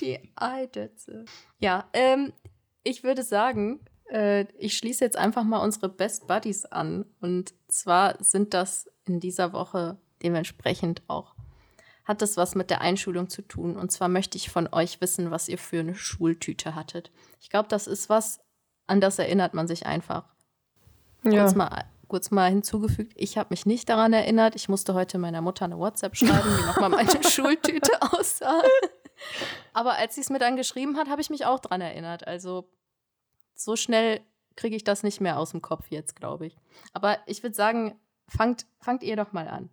die 0.01 0.19
Eidötze. 0.35 1.25
Ja, 1.59 1.85
ähm, 1.93 2.33
ich 2.83 3.03
würde 3.03 3.23
sagen, 3.23 3.79
äh, 4.09 4.45
ich 4.57 4.77
schließe 4.77 5.03
jetzt 5.03 5.17
einfach 5.17 5.43
mal 5.43 5.59
unsere 5.59 5.89
Best 5.89 6.27
Buddies 6.27 6.65
an. 6.65 7.05
Und 7.19 7.53
zwar 7.67 8.21
sind 8.23 8.53
das 8.53 8.89
in 9.05 9.19
dieser 9.19 9.53
Woche 9.53 9.97
dementsprechend 10.23 11.01
auch, 11.07 11.35
hat 12.05 12.21
das 12.21 12.37
was 12.37 12.55
mit 12.55 12.69
der 12.69 12.81
Einschulung 12.81 13.29
zu 13.29 13.41
tun. 13.41 13.75
Und 13.75 13.91
zwar 13.91 14.07
möchte 14.07 14.37
ich 14.37 14.49
von 14.49 14.67
euch 14.71 15.01
wissen, 15.01 15.31
was 15.31 15.49
ihr 15.49 15.57
für 15.57 15.79
eine 15.81 15.95
Schultüte 15.95 16.75
hattet. 16.75 17.11
Ich 17.41 17.49
glaube, 17.49 17.67
das 17.69 17.87
ist 17.87 18.09
was, 18.09 18.39
an 18.87 19.01
das 19.01 19.19
erinnert 19.19 19.53
man 19.53 19.67
sich 19.67 19.85
einfach 19.85 20.23
Ja. 21.23 21.43
kurz, 21.43 21.55
mal, 21.55 21.85
kurz 22.07 22.31
mal 22.31 22.49
hinzugefügt, 22.49 23.13
ich 23.15 23.37
habe 23.37 23.47
mich 23.51 23.65
nicht 23.65 23.89
daran 23.89 24.13
erinnert. 24.13 24.55
Ich 24.55 24.69
musste 24.69 24.93
heute 24.93 25.17
meiner 25.17 25.41
Mutter 25.41 25.65
eine 25.65 25.77
WhatsApp 25.77 26.15
schreiben, 26.15 26.57
wie 26.57 26.65
nochmal 26.65 26.89
meine 26.89 27.23
Schultüte 27.23 28.01
aussah. 28.01 28.61
Aber 29.73 29.93
als 29.97 30.15
sie 30.15 30.21
es 30.21 30.29
mir 30.29 30.39
dann 30.39 30.55
geschrieben 30.55 30.97
hat, 30.97 31.09
habe 31.09 31.21
ich 31.21 31.29
mich 31.29 31.45
auch 31.45 31.59
dran 31.59 31.81
erinnert. 31.81 32.27
Also 32.27 32.69
so 33.55 33.75
schnell 33.75 34.21
kriege 34.55 34.75
ich 34.75 34.83
das 34.83 35.03
nicht 35.03 35.21
mehr 35.21 35.37
aus 35.39 35.51
dem 35.51 35.61
Kopf 35.61 35.87
jetzt, 35.89 36.15
glaube 36.15 36.45
ich. 36.47 36.57
Aber 36.93 37.17
ich 37.25 37.43
würde 37.43 37.55
sagen, 37.55 37.99
fangt, 38.27 38.65
fangt 38.79 39.03
ihr 39.03 39.15
doch 39.15 39.33
mal 39.33 39.47
an. 39.47 39.69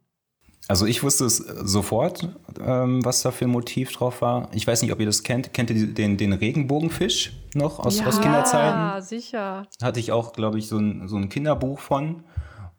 Also 0.66 0.86
ich 0.86 1.02
wusste 1.02 1.26
es 1.26 1.36
sofort, 1.36 2.28
ähm, 2.58 3.04
was 3.04 3.20
da 3.22 3.30
für 3.30 3.44
ein 3.44 3.50
Motiv 3.50 3.92
drauf 3.92 4.22
war. 4.22 4.48
Ich 4.52 4.66
weiß 4.66 4.80
nicht, 4.80 4.92
ob 4.92 5.00
ihr 5.00 5.06
das 5.06 5.22
kennt. 5.22 5.52
Kennt 5.52 5.70
ihr 5.70 5.86
den, 5.86 6.16
den 6.16 6.32
Regenbogenfisch 6.32 7.32
noch 7.54 7.80
aus, 7.80 8.00
aus 8.00 8.20
Kinderzeiten? 8.20 8.78
Ja, 8.78 9.00
sicher. 9.02 9.66
Hatte 9.82 10.00
ich 10.00 10.10
auch, 10.12 10.32
glaube 10.32 10.58
ich, 10.58 10.68
so 10.68 10.78
ein, 10.78 11.06
so 11.06 11.16
ein 11.16 11.28
Kinderbuch 11.28 11.80
von. 11.80 12.24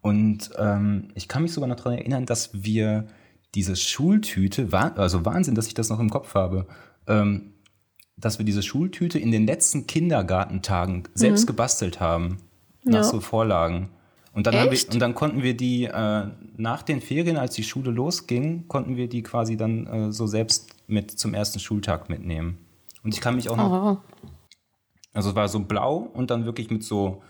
Und 0.00 0.50
ähm, 0.58 1.08
ich 1.14 1.28
kann 1.28 1.42
mich 1.42 1.52
sogar 1.52 1.68
noch 1.68 1.76
daran 1.76 1.94
erinnern, 1.94 2.26
dass 2.26 2.50
wir 2.52 3.06
diese 3.54 3.76
Schultüte, 3.76 4.68
also 4.96 5.24
Wahnsinn, 5.24 5.54
dass 5.54 5.68
ich 5.68 5.74
das 5.74 5.88
noch 5.88 6.00
im 6.00 6.10
Kopf 6.10 6.34
habe, 6.34 6.66
ähm, 7.06 7.52
dass 8.16 8.38
wir 8.38 8.44
diese 8.44 8.62
Schultüte 8.62 9.18
in 9.18 9.30
den 9.30 9.46
letzten 9.46 9.86
Kindergartentagen 9.86 11.04
selbst 11.14 11.46
gebastelt 11.46 12.00
haben. 12.00 12.38
Nach 12.84 12.98
Ja. 12.98 13.04
so 13.04 13.20
Vorlagen. 13.20 13.90
Und 14.36 14.46
dann, 14.46 14.54
haben 14.54 14.70
wir, 14.70 14.78
und 14.92 14.98
dann 15.00 15.14
konnten 15.14 15.42
wir 15.42 15.56
die 15.56 15.84
äh, 15.84 16.26
nach 16.58 16.82
den 16.82 17.00
Ferien, 17.00 17.38
als 17.38 17.54
die 17.54 17.62
Schule 17.62 17.90
losging, 17.90 18.68
konnten 18.68 18.94
wir 18.96 19.08
die 19.08 19.22
quasi 19.22 19.56
dann 19.56 19.86
äh, 19.86 20.12
so 20.12 20.26
selbst 20.26 20.74
mit 20.86 21.10
zum 21.10 21.32
ersten 21.32 21.58
Schultag 21.58 22.10
mitnehmen. 22.10 22.58
Und 23.02 23.14
ich 23.14 23.20
kann 23.22 23.34
mich 23.36 23.48
auch 23.48 23.56
noch 23.56 23.72
Oh. 23.72 23.98
also 25.14 25.30
es 25.30 25.34
war 25.34 25.48
so 25.48 25.60
blau 25.60 25.96
und 26.12 26.30
dann 26.30 26.44
wirklich 26.44 26.70
mit 26.70 26.84
so 26.84 27.22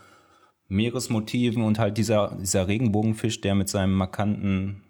Meeresmotiven 0.69 1.62
und 1.62 1.79
halt 1.79 1.97
dieser, 1.97 2.37
dieser 2.40 2.66
Regenbogenfisch, 2.66 3.40
der 3.40 3.55
mit 3.55 3.69
seinem 3.69 3.92
markanten, 3.95 4.83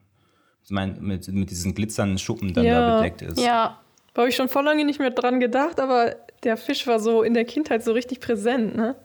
mein, 0.71 0.99
mit, 1.03 1.29
mit 1.29 1.51
diesen 1.51 1.75
glitzernden 1.75 2.19
Schuppen 2.19 2.55
dann 2.55 2.65
Ja. 2.65 2.81
da 2.83 2.97
bedeckt 2.97 3.21
ist. 3.23 3.39
Ja, 3.39 3.79
Da 4.15 4.23
habe 4.23 4.31
ich 4.31 4.37
schon 4.37 4.49
vor 4.49 4.63
lange 4.63 4.87
nicht 4.87 4.99
mehr 4.99 5.11
dran 5.11 5.39
gedacht, 5.39 5.79
aber 5.79 6.17
der 6.45 6.57
Fisch 6.57 6.87
war 6.87 6.99
so 6.99 7.23
in 7.23 7.35
der 7.35 7.45
Kindheit 7.45 7.85
so 7.85 7.93
richtig 7.93 8.21
präsent, 8.21 8.75
ne? 8.75 8.97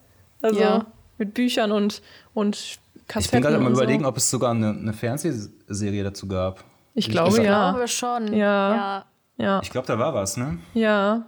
Also 0.41 0.61
Ja. 0.61 0.85
mit 1.17 1.33
Büchern 1.33 1.73
und, 1.73 2.01
und 2.33 2.79
Kassetten. 3.11 3.25
Ich 3.25 3.31
bin 3.31 3.41
gerade 3.41 3.55
am 3.57 3.65
und 3.65 3.73
überlegen, 3.73 4.03
so. 4.03 4.09
ob 4.09 4.17
es 4.17 4.29
sogar 4.29 4.51
eine, 4.51 4.69
eine 4.69 4.93
Fernsehserie 4.93 6.03
dazu 6.03 6.27
gab. 6.27 6.63
Ich 6.93 7.07
Ich 7.07 7.11
glaube, 7.11 7.37
ich 7.37 7.43
ja. 7.43 7.71
glaube 7.71 7.87
schon. 7.87 8.33
Ja. 8.33 8.75
ja. 8.75 9.05
Ja, 9.37 9.59
Ich 9.63 9.71
glaube, 9.71 9.87
da 9.87 9.97
war 9.97 10.13
was, 10.13 10.37
ne? 10.37 10.59
ja. 10.73 11.25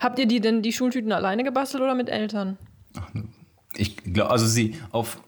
Habt 0.00 0.18
ihr 0.18 0.24
die 0.26 0.40
denn 0.40 0.62
die 0.62 0.72
Schultüten 0.72 1.12
alleine 1.12 1.44
gebastelt 1.44 1.82
oder 1.82 1.94
mit 1.94 2.08
Eltern? 2.08 2.56
Ich 3.76 3.94
glaube, 3.98 4.30
also 4.30 4.46
sie 4.46 4.74
auf, 4.90 5.20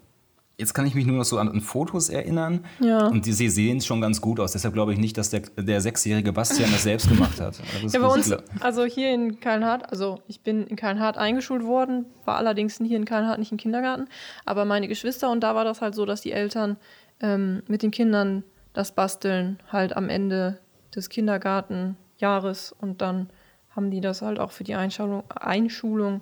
Jetzt 0.60 0.74
kann 0.74 0.86
ich 0.86 0.94
mich 0.96 1.06
nur 1.06 1.16
noch 1.16 1.24
so 1.24 1.38
an, 1.38 1.48
an 1.48 1.60
Fotos 1.60 2.08
erinnern. 2.08 2.64
Ja. 2.80 3.06
Und 3.06 3.26
die, 3.26 3.32
sie 3.32 3.48
sehen 3.48 3.80
schon 3.80 4.00
ganz 4.00 4.20
gut 4.20 4.40
aus. 4.40 4.52
Deshalb 4.52 4.74
glaube 4.74 4.92
ich 4.92 4.98
nicht, 4.98 5.16
dass 5.16 5.30
der, 5.30 5.42
der 5.56 5.80
sechsjährige 5.80 6.32
Bastian 6.32 6.72
das 6.72 6.82
selbst 6.82 7.08
gemacht 7.08 7.40
hat. 7.40 7.60
Ja, 7.92 8.00
bei 8.00 8.08
uns, 8.08 8.34
also 8.58 8.84
hier 8.84 9.14
in 9.14 9.38
Kallenhardt, 9.38 9.88
also 9.92 10.20
ich 10.26 10.40
bin 10.40 10.66
in 10.66 10.74
Kallenhardt 10.74 11.16
eingeschult 11.16 11.62
worden, 11.62 12.06
war 12.24 12.38
allerdings 12.38 12.78
hier 12.78 12.96
in 12.96 13.04
Kallenhardt 13.04 13.38
nicht 13.38 13.52
im 13.52 13.58
Kindergarten, 13.58 14.08
aber 14.44 14.64
meine 14.64 14.88
Geschwister 14.88 15.30
und 15.30 15.40
da 15.40 15.54
war 15.54 15.62
das 15.62 15.80
halt 15.80 15.94
so, 15.94 16.04
dass 16.04 16.22
die 16.22 16.32
Eltern 16.32 16.76
ähm, 17.20 17.62
mit 17.68 17.84
den 17.84 17.92
Kindern 17.92 18.42
das 18.72 18.90
basteln 18.90 19.60
halt 19.70 19.96
am 19.96 20.08
Ende 20.08 20.58
des 20.92 21.08
Kindergartenjahres 21.08 22.74
und 22.80 23.00
dann 23.00 23.30
haben 23.76 23.92
die 23.92 24.00
das 24.00 24.22
halt 24.22 24.40
auch 24.40 24.50
für 24.50 24.64
die 24.64 24.74
Einschulung, 24.74 25.22
Einschulung 25.30 26.20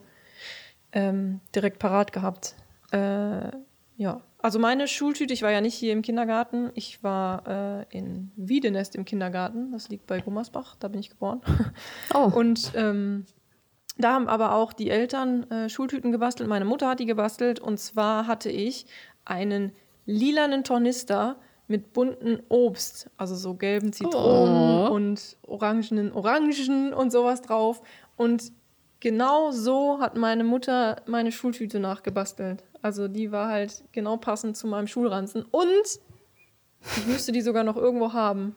ähm, 0.92 1.40
direkt 1.55 1.79
parat 1.79 2.12
gehabt. 2.12 2.55
Äh, 2.90 3.51
ja, 3.96 4.20
also 4.38 4.59
meine 4.59 4.87
Schultüte, 4.87 5.32
ich 5.32 5.42
war 5.42 5.50
ja 5.50 5.61
nicht 5.61 5.74
hier 5.74 5.92
im 5.92 6.02
Kindergarten, 6.02 6.70
ich 6.74 7.02
war 7.02 7.46
äh, 7.90 7.96
in 7.96 8.30
Wiedenest 8.37 8.94
im 8.94 9.04
Kindergarten, 9.04 9.72
das 9.72 9.88
liegt 9.88 10.06
bei 10.06 10.20
Gummersbach, 10.20 10.76
da 10.76 10.88
bin 10.88 11.00
ich 11.00 11.11
geboren. 11.11 11.40
Oh. 12.14 12.30
Und 12.35 12.72
ähm, 12.76 13.24
da 13.98 14.12
haben 14.12 14.28
aber 14.28 14.54
auch 14.54 14.72
die 14.72 14.90
Eltern 14.90 15.50
äh, 15.50 15.68
Schultüten 15.68 16.12
gebastelt, 16.12 16.48
meine 16.48 16.64
Mutter 16.64 16.88
hat 16.88 17.00
die 17.00 17.06
gebastelt 17.06 17.59
und 17.59 17.78
zwar 17.78 18.26
hatte 18.26 18.50
ich 18.50 18.87
einen 19.24 19.72
lilanen 20.04 20.62
Tornister 20.62 21.37
mit 21.66 21.92
bunten 21.92 22.40
Obst, 22.48 23.11
also 23.16 23.35
so 23.35 23.54
gelben 23.54 23.92
Zitronen 23.92 24.87
Oh. 24.88 24.94
und 24.94 25.37
orangenen 25.42 26.12
Orangen 26.12 26.94
und 26.94 27.11
sowas 27.11 27.42
drauf. 27.42 27.82
Und 28.16 28.52
genau 29.00 29.50
so 29.50 29.98
hat 30.00 30.16
meine 30.16 30.44
Mutter 30.44 31.02
meine 31.06 31.32
Schultüte 31.32 31.80
nachgebastelt. 31.80 32.62
Also 32.87 33.09
die 33.09 33.33
war 33.33 33.49
halt 33.49 33.83
genau 33.90 34.16
passend 34.16 34.57
zu 34.57 34.68
meinem 34.68 34.87
Schulranzen. 34.87 35.44
Und 35.51 35.66
ich 36.96 37.07
müsste 37.09 37.33
die 37.33 37.40
sogar 37.40 37.64
noch 37.64 37.75
irgendwo 37.75 38.12
haben. 38.12 38.55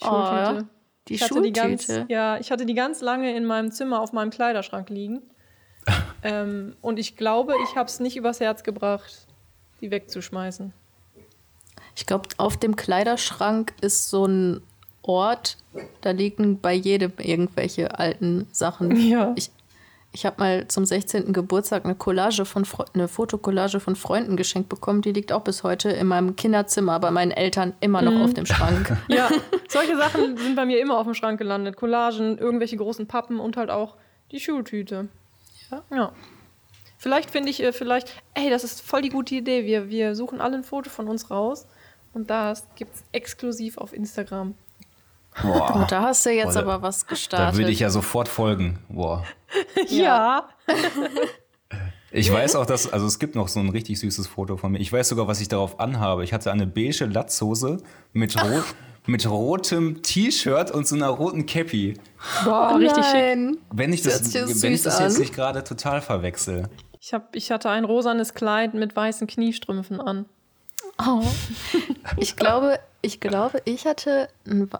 Oh, 0.00 0.06
ja. 0.06 0.64
Die 1.06 1.14
Ich 1.16 1.22
hatte 1.22 1.42
die 1.42 1.52
ganz, 1.52 1.84
Schultüte. 1.84 2.10
ja, 2.10 2.38
ich 2.38 2.50
hatte 2.50 2.64
die 2.64 2.72
ganz 2.72 3.02
lange 3.02 3.36
in 3.36 3.44
meinem 3.44 3.72
Zimmer 3.72 4.00
auf 4.00 4.14
meinem 4.14 4.30
Kleiderschrank 4.30 4.88
liegen. 4.88 5.20
ähm, 6.22 6.76
und 6.80 6.98
ich 6.98 7.14
glaube, 7.14 7.52
ich 7.64 7.76
habe 7.76 7.90
es 7.90 8.00
nicht 8.00 8.16
übers 8.16 8.40
Herz 8.40 8.62
gebracht, 8.62 9.26
die 9.82 9.90
wegzuschmeißen. 9.90 10.72
Ich 11.96 12.06
glaube, 12.06 12.30
auf 12.38 12.56
dem 12.56 12.74
Kleiderschrank 12.74 13.74
ist 13.82 14.08
so 14.08 14.24
ein 14.24 14.62
Ort, 15.02 15.58
da 16.00 16.12
liegen 16.12 16.58
bei 16.58 16.72
jedem 16.72 17.12
irgendwelche 17.18 17.98
alten 17.98 18.48
Sachen. 18.50 18.96
Ja. 18.96 19.34
Ich, 19.36 19.50
ich 20.14 20.24
habe 20.24 20.36
mal 20.38 20.68
zum 20.68 20.86
16. 20.86 21.32
Geburtstag 21.32 21.84
eine 21.84 21.96
Collage 21.96 22.44
von 22.44 22.64
Fre 22.64 22.84
eine 22.94 23.08
Fotokollage 23.08 23.80
von 23.80 23.96
Freunden 23.96 24.36
geschenkt 24.36 24.68
bekommen. 24.68 25.02
Die 25.02 25.12
liegt 25.12 25.32
auch 25.32 25.42
bis 25.42 25.64
heute 25.64 25.90
in 25.90 26.06
meinem 26.06 26.36
Kinderzimmer 26.36 27.00
bei 27.00 27.10
meinen 27.10 27.32
Eltern 27.32 27.74
immer 27.80 28.00
noch 28.00 28.24
auf 28.24 28.32
dem 28.32 28.46
Schrank. 28.46 28.96
Ja, 29.08 29.28
solche 29.68 29.96
Sachen 29.96 30.36
sind 30.36 30.54
bei 30.54 30.64
mir 30.64 30.80
immer 30.80 30.98
auf 30.98 31.04
dem 31.04 31.14
Schrank 31.14 31.38
gelandet. 31.38 31.76
Collagen, 31.76 32.38
irgendwelche 32.38 32.76
großen 32.76 33.08
Pappen 33.08 33.40
und 33.40 33.56
halt 33.56 33.70
auch 33.70 33.96
die 34.30 34.38
Schultüte. 34.38 35.08
Ja. 35.70 35.82
Ja. 35.90 36.12
Vielleicht 36.96 37.30
finde 37.30 37.50
ich, 37.50 37.62
äh, 37.62 37.72
vielleicht, 37.72 38.22
ey, 38.34 38.50
das 38.50 38.62
ist 38.62 38.82
voll 38.82 39.02
die 39.02 39.10
gute 39.10 39.34
Idee. 39.34 39.64
Wir, 39.64 39.88
wir 39.88 40.14
suchen 40.14 40.40
alle 40.40 40.56
ein 40.56 40.64
Foto 40.64 40.90
von 40.90 41.08
uns 41.08 41.30
raus 41.30 41.66
und 42.12 42.30
das 42.30 42.68
gibt 42.76 42.94
es 42.94 43.04
exklusiv 43.10 43.78
auf 43.78 43.92
Instagram. 43.92 44.54
Boah. 45.42 45.74
Und 45.76 45.90
da 45.92 46.02
hast 46.02 46.24
du 46.26 46.30
jetzt 46.30 46.54
Boah, 46.54 46.62
da- 46.62 46.72
aber 46.72 46.82
was 46.82 47.00
Da 47.04 47.08
gestartet. 47.10 47.58
würde 47.58 47.70
ich 47.70 47.80
ja 47.80 47.90
sofort 47.90 48.28
folgen. 48.28 48.78
Boah. 48.88 49.24
Ja. 49.88 50.48
Ich 52.10 52.32
weiß 52.32 52.54
auch, 52.56 52.66
dass, 52.66 52.92
also 52.92 53.06
es 53.06 53.18
gibt 53.18 53.34
noch 53.34 53.48
so 53.48 53.58
ein 53.60 53.68
richtig 53.68 53.98
süßes 53.98 54.26
Foto 54.28 54.56
von 54.56 54.72
mir. 54.72 54.78
Ich 54.78 54.92
weiß 54.92 55.08
sogar, 55.08 55.26
was 55.26 55.40
ich 55.40 55.48
darauf 55.48 55.80
anhabe. 55.80 56.22
Ich 56.24 56.32
hatte 56.32 56.52
eine 56.52 56.66
beige 56.66 57.06
Latzhose 57.06 57.78
mit, 58.12 58.36
rot, 58.42 58.64
mit 59.06 59.28
rotem 59.28 60.02
T-Shirt 60.02 60.70
und 60.70 60.86
so 60.86 60.94
einer 60.94 61.08
roten 61.08 61.46
Cappy. 61.46 61.94
Boah, 62.44 62.76
richtig 62.78 63.04
schick. 63.04 63.14
Nein. 63.14 63.58
Wenn 63.72 63.92
ich 63.92 64.02
Das 64.02 64.32
wenn 64.62 64.72
ich 64.72 64.82
das 64.82 64.98
jetzt 65.00 65.16
an. 65.16 65.20
nicht 65.20 65.34
gerade 65.34 65.64
total 65.64 66.00
verwechsel. 66.00 66.68
Ich, 67.00 67.12
hab, 67.12 67.34
ich 67.34 67.50
hatte 67.50 67.68
ein 67.70 67.84
rosanes 67.84 68.34
Kleid 68.34 68.74
mit 68.74 68.94
weißen 68.94 69.26
Kniestrümpfen 69.26 70.00
an. 70.00 70.26
Oh. 71.04 71.22
Ich 72.16 72.36
glaube, 72.36 72.78
ich 73.02 73.18
glaube, 73.18 73.60
ich 73.64 73.84
hatte 73.86 74.28
ein, 74.46 74.70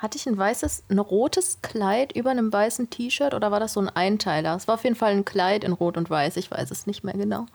hatte 0.00 0.16
ich 0.16 0.26
ein 0.26 0.38
weißes, 0.38 0.84
ein 0.90 0.98
rotes 0.98 1.60
Kleid 1.62 2.12
über 2.12 2.30
einem 2.30 2.52
weißen 2.52 2.88
T-Shirt 2.90 3.34
oder 3.34 3.50
war 3.50 3.60
das 3.60 3.72
so 3.72 3.80
ein 3.80 3.88
Einteiler? 3.88 4.54
Es 4.54 4.68
war 4.68 4.74
auf 4.76 4.84
jeden 4.84 4.96
Fall 4.96 5.12
ein 5.12 5.24
Kleid 5.24 5.64
in 5.64 5.72
Rot 5.72 5.96
und 5.96 6.08
Weiß. 6.08 6.36
Ich 6.36 6.50
weiß 6.50 6.70
es 6.70 6.86
nicht 6.86 7.02
mehr 7.04 7.14
genau. 7.14 7.46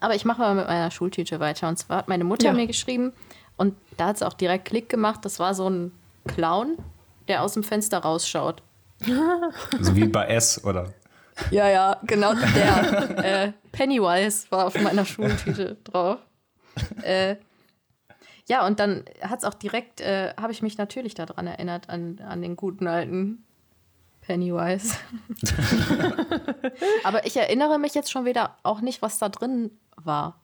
Aber 0.00 0.14
ich 0.14 0.24
mache 0.24 0.40
mal 0.42 0.54
mit 0.54 0.66
meiner 0.66 0.90
Schultüte 0.90 1.40
weiter. 1.40 1.66
Und 1.68 1.78
zwar 1.78 1.98
hat 1.98 2.08
meine 2.08 2.24
Mutter 2.24 2.46
Ja. 2.48 2.52
mir 2.52 2.66
geschrieben 2.66 3.12
und 3.56 3.74
da 3.96 4.08
hat 4.08 4.16
es 4.16 4.22
auch 4.22 4.34
direkt 4.34 4.66
Klick 4.66 4.88
gemacht. 4.88 5.20
Das 5.24 5.38
war 5.40 5.54
so 5.54 5.68
ein 5.68 5.92
Clown, 6.26 6.76
der 7.26 7.42
aus 7.42 7.54
dem 7.54 7.64
Fenster 7.64 7.98
rausschaut. 7.98 8.62
So 9.80 9.94
wie 9.96 10.06
bei 10.06 10.26
S, 10.26 10.62
oder? 10.64 10.92
Ja, 11.50 11.68
ja, 11.68 11.96
genau 12.02 12.34
der. 12.34 13.24
äh, 13.44 13.52
Pennywise 13.72 14.46
war 14.50 14.66
auf 14.66 14.80
meiner 14.80 15.04
Schultüte 15.04 15.76
drauf. 15.84 16.18
Äh, 17.02 17.36
ja, 18.48 18.66
und 18.66 18.80
dann 18.80 19.04
hat 19.22 19.40
es 19.40 19.44
auch 19.44 19.54
direkt, 19.54 20.00
äh, 20.00 20.32
habe 20.40 20.52
ich 20.52 20.62
mich 20.62 20.78
natürlich 20.78 21.14
daran 21.14 21.46
erinnert, 21.46 21.90
an, 21.90 22.18
an 22.26 22.40
den 22.40 22.56
guten 22.56 22.86
alten 22.86 23.44
Pennywise. 24.22 24.96
Aber 27.04 27.26
ich 27.26 27.36
erinnere 27.36 27.78
mich 27.78 27.94
jetzt 27.94 28.10
schon 28.10 28.24
wieder 28.24 28.56
auch 28.62 28.80
nicht, 28.80 29.02
was 29.02 29.18
da 29.18 29.28
drin 29.28 29.70
war. 29.96 30.40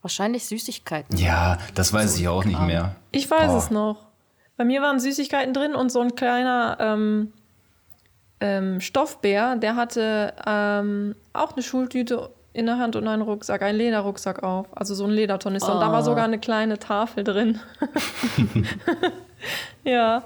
Wahrscheinlich 0.00 0.46
Süßigkeiten. 0.46 1.18
Ja, 1.18 1.58
das 1.74 1.92
weiß 1.92 2.18
ich 2.18 2.28
auch 2.28 2.44
nicht 2.44 2.60
mehr. 2.60 2.96
Ich 3.10 3.30
weiß 3.30 3.48
Boah. 3.48 3.58
es 3.58 3.70
noch. 3.70 4.06
Bei 4.56 4.64
mir 4.64 4.80
waren 4.80 4.98
Süßigkeiten 4.98 5.52
drin 5.52 5.74
und 5.74 5.92
so 5.92 6.00
ein 6.00 6.14
kleiner 6.14 6.78
ähm, 6.80 7.32
ähm, 8.40 8.80
Stoffbär, 8.80 9.56
der 9.56 9.76
hatte 9.76 10.34
ähm, 10.46 11.14
auch 11.32 11.52
eine 11.52 11.62
Schultüte 11.62 12.30
in 12.58 12.66
der 12.66 12.78
Hand 12.78 12.96
und 12.96 13.06
einen 13.06 13.22
Rucksack, 13.22 13.62
einen 13.62 13.78
Lederrucksack 13.78 14.42
auf. 14.42 14.66
Also 14.76 14.94
so 14.94 15.04
ein 15.04 15.10
Ledertornister. 15.10 15.72
Und 15.74 15.80
da 15.80 15.92
war 15.92 16.00
Oh. 16.00 16.04
sogar 16.04 16.24
eine 16.24 16.38
kleine 16.38 16.78
Tafel 16.78 17.24
drin. 17.24 17.58
ja, 19.84 20.22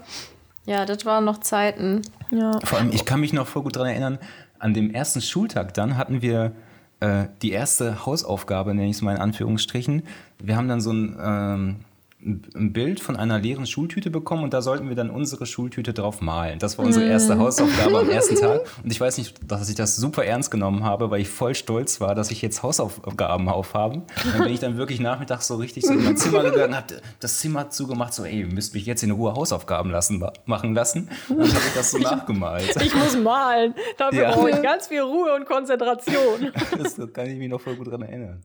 Ja, 0.65 0.87
das 0.87 1.05
waren 1.05 1.25
noch 1.25 1.39
Zeiten. 1.39 2.03
ja. 2.31 2.59
Vor 2.65 2.79
allem, 2.79 2.91
ich 2.93 3.05
kann 3.05 3.21
mich 3.21 3.33
noch 3.33 3.47
voll 3.47 3.63
gut 3.63 3.77
daran 3.77 3.89
erinnern, 3.89 4.19
an 4.59 4.75
dem 4.75 4.93
ersten 4.95 5.21
Schultag 5.21 5.75
dann 5.75 5.97
hatten 5.97 6.23
wir 6.23 6.53
äh, 7.01 7.25
die 7.43 7.51
erste 7.51 8.07
Hausaufgabe, 8.07 8.75
nenne 8.75 8.89
ich 8.89 8.97
es 8.97 9.03
mal 9.03 9.15
in 9.17 9.21
Anführungsstrichen. 9.21 10.03
Wir 10.39 10.57
haben 10.57 10.69
dann 10.69 10.81
so 10.81 10.93
ein, 10.93 11.17
ähm, 11.21 11.77
ein- 12.25 12.73
Bild 12.73 13.01
von 13.01 13.17
einer 13.17 13.39
leeren 13.39 13.67
Schultüte 13.67 14.11
bekommen 14.11 14.45
und 14.45 14.53
da 14.55 14.63
sollten 14.63 14.89
wir 14.89 14.97
dann 14.97 15.11
unsere 15.11 15.45
Schultüte 15.47 15.93
drauf 15.93 16.21
malen. 16.21 16.59
Das 16.59 16.79
war 16.79 16.85
unsere 16.85 17.07
erste 17.07 17.39
Hausaufgabe 17.39 17.99
am 17.99 18.09
ersten 18.11 18.37
Tag. 18.37 18.61
Und 18.85 18.91
ich 18.93 19.01
weiß 19.01 19.19
nicht, 19.19 19.35
dass 19.51 19.69
ich 19.69 19.75
das 19.75 19.97
super 19.97 20.25
ernst 20.25 20.51
genommen 20.51 20.85
habe, 20.85 21.11
weil 21.11 21.21
ich 21.21 21.29
voll 21.29 21.55
stolz 21.55 22.01
war, 22.01 22.15
dass 22.15 22.31
ich 22.31 22.41
jetzt 22.43 22.63
Hausaufgaben 22.63 23.49
aufhabe. 23.49 24.03
Und 24.25 24.39
bin 24.39 24.53
ich 24.53 24.61
dann 24.61 24.77
wirklich 24.77 25.01
nachmittags 25.01 25.47
so 25.49 25.57
richtig 25.57 25.85
so 25.85 25.93
in 25.93 26.05
mein 26.05 26.17
Zimmer 26.17 26.43
gegangen, 26.45 26.77
habe 26.77 27.01
das 27.21 27.41
Zimmer 27.41 27.71
zugemacht, 27.71 28.15
so 28.15 28.25
ey, 28.25 28.41
ihr 28.41 28.47
müsst 28.47 28.75
mich 28.75 28.87
jetzt 28.87 29.03
in 29.03 29.11
Ruhe 29.11 29.35
Hausaufgaben 29.35 29.91
lassen, 29.91 30.25
machen 30.47 30.75
lassen. 30.75 31.09
Und 31.29 31.39
dann 31.41 31.49
habe 31.49 31.59
ich 31.67 31.75
das 31.75 31.91
so 31.91 31.99
nachgemalt. 31.99 32.77
Ich 32.83 32.95
muss 32.95 33.17
malen. 33.17 33.75
Dafür 33.99 34.23
Ja. 34.23 34.31
brauche 34.33 34.51
ich 34.51 34.63
ganz 34.63 34.87
viel 34.87 35.01
Ruhe 35.01 35.35
und 35.35 35.45
Konzentration. 35.47 36.53
Das 36.79 36.97
kann 37.13 37.27
ich 37.27 37.37
mich 37.39 37.49
noch 37.49 37.61
voll 37.61 37.77
gut 37.77 37.91
dran 37.91 38.03
erinnern. 38.03 38.43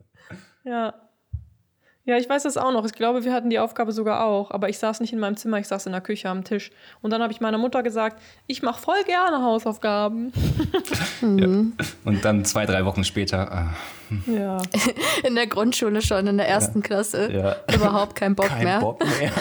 Ja. 0.64 0.94
Ja, 2.08 2.16
ich 2.16 2.30
weiß 2.30 2.44
das 2.44 2.56
auch 2.56 2.72
noch. 2.72 2.86
Ich 2.86 2.94
glaube, 2.94 3.26
wir 3.26 3.34
hatten 3.34 3.50
die 3.50 3.60
Aufgabe 3.60 3.92
sogar 3.92 4.24
auch. 4.24 4.50
Aber 4.52 4.70
ich 4.70 4.80
saß 4.80 5.02
nicht 5.02 5.12
in 5.12 5.20
meinem 5.20 5.36
Zimmer, 5.36 5.60
ich 5.60 5.68
saß 5.68 5.88
in 5.88 5.92
der 5.92 6.00
Küche 6.00 6.30
am 6.30 6.46
Tisch. 6.46 6.72
Und 7.02 7.12
dann 7.12 7.22
habe 7.22 7.34
ich 7.34 7.42
meiner 7.42 7.58
Mutter 7.58 7.84
gesagt, 7.84 8.22
ich 8.48 8.64
mache 8.64 8.82
voll 8.82 9.04
gerne 9.06 9.44
Hausaufgaben. 9.44 10.32
Und 11.22 11.76
dann 12.24 12.46
zwei, 12.46 12.66
drei 12.66 12.86
Wochen 12.86 13.04
später, 13.04 13.74
Ja. 14.26 14.58
In 15.28 15.36
der 15.36 15.48
Grundschule 15.48 16.02
schon, 16.02 16.28
in 16.28 16.38
der 16.38 16.48
ersten 16.48 16.82
Klasse. 16.82 17.30
Ja. 17.30 17.58
Überhaupt 17.76 18.16
kein 18.16 18.32
äh, 18.32 18.36
Bock 18.36 18.48
kein 18.48 18.64
mehr. 18.64 18.80
Bock 18.80 19.04
mehr. 19.20 19.32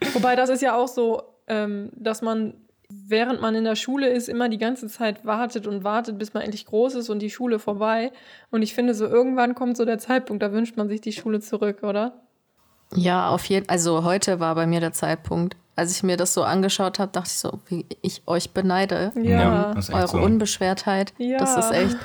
Wobei 0.14 0.34
das 0.34 0.48
ist 0.48 0.62
ja 0.62 0.74
auch 0.74 0.88
so, 0.88 1.22
ähm, 1.46 1.90
dass 1.94 2.22
man, 2.22 2.54
während 2.90 3.40
man 3.40 3.54
in 3.54 3.64
der 3.64 3.76
Schule 3.76 4.08
ist, 4.08 4.28
immer 4.28 4.48
die 4.48 4.58
ganze 4.58 4.88
Zeit 4.88 5.24
wartet 5.24 5.66
und 5.66 5.84
wartet, 5.84 6.18
bis 6.18 6.34
man 6.34 6.42
endlich 6.42 6.66
groß 6.66 6.96
ist 6.96 7.08
und 7.08 7.20
die 7.20 7.30
Schule 7.30 7.58
vorbei. 7.58 8.12
Und 8.50 8.62
ich 8.62 8.74
finde, 8.74 8.94
so 8.94 9.06
irgendwann 9.06 9.54
kommt 9.54 9.76
so 9.76 9.84
der 9.84 9.98
Zeitpunkt, 9.98 10.42
da 10.42 10.52
wünscht 10.52 10.76
man 10.76 10.88
sich 10.88 11.00
die 11.00 11.12
Schule 11.12 11.40
zurück, 11.40 11.82
oder? 11.82 12.20
Ja, 12.94 13.28
auf 13.28 13.44
jeden 13.46 13.68
Also 13.68 14.04
heute 14.04 14.40
war 14.40 14.54
bei 14.54 14.66
mir 14.66 14.80
der 14.80 14.92
Zeitpunkt. 14.92 15.56
Als 15.76 15.96
ich 15.96 16.02
mir 16.02 16.16
das 16.16 16.34
so 16.34 16.42
angeschaut 16.42 16.98
habe, 16.98 17.12
dachte 17.12 17.28
ich 17.30 17.38
so, 17.38 17.60
wie 17.68 17.86
ich 18.02 18.22
euch 18.26 18.50
beneide. 18.50 19.12
Ja. 19.14 19.72
das 19.74 19.88
ist 19.88 19.94
echt 19.94 19.98
Eure 19.98 20.08
so. 20.08 20.18
Unbeschwertheit. 20.18 21.14
Ja. 21.18 21.38
Das 21.38 21.56
ist 21.56 21.70
echt. 21.70 21.96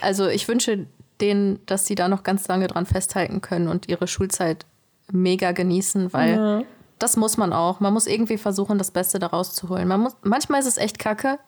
Also 0.00 0.26
ich 0.26 0.48
wünsche 0.48 0.86
denen, 1.20 1.60
dass 1.66 1.86
sie 1.86 1.94
da 1.94 2.08
noch 2.08 2.22
ganz 2.22 2.48
lange 2.48 2.66
dran 2.66 2.86
festhalten 2.86 3.42
können 3.42 3.68
und 3.68 3.88
ihre 3.88 4.06
Schulzeit 4.06 4.64
mega 5.12 5.52
genießen, 5.52 6.12
weil 6.12 6.34
Ja. 6.36 6.62
Das 6.98 7.16
muss 7.16 7.36
man 7.36 7.52
auch. 7.52 7.80
Man 7.80 7.92
muss 7.92 8.06
irgendwie 8.06 8.38
versuchen, 8.38 8.78
das 8.78 8.90
Beste 8.90 9.18
daraus 9.18 9.54
zu 9.54 9.68
holen. 9.68 9.86
Man 9.88 10.00
muss, 10.00 10.16
manchmal 10.22 10.60
ist 10.60 10.66
es 10.66 10.76
echt 10.78 10.98
kacke, 10.98 11.38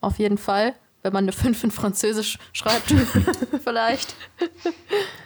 auf 0.00 0.18
jeden 0.18 0.38
Fall. 0.38 0.74
wenn 1.02 1.12
man 1.12 1.24
eine 1.24 1.32
5 1.32 1.64
in 1.64 1.70
Französisch 1.70 2.38
schreibt, 2.52 2.92
vielleicht. 3.62 4.14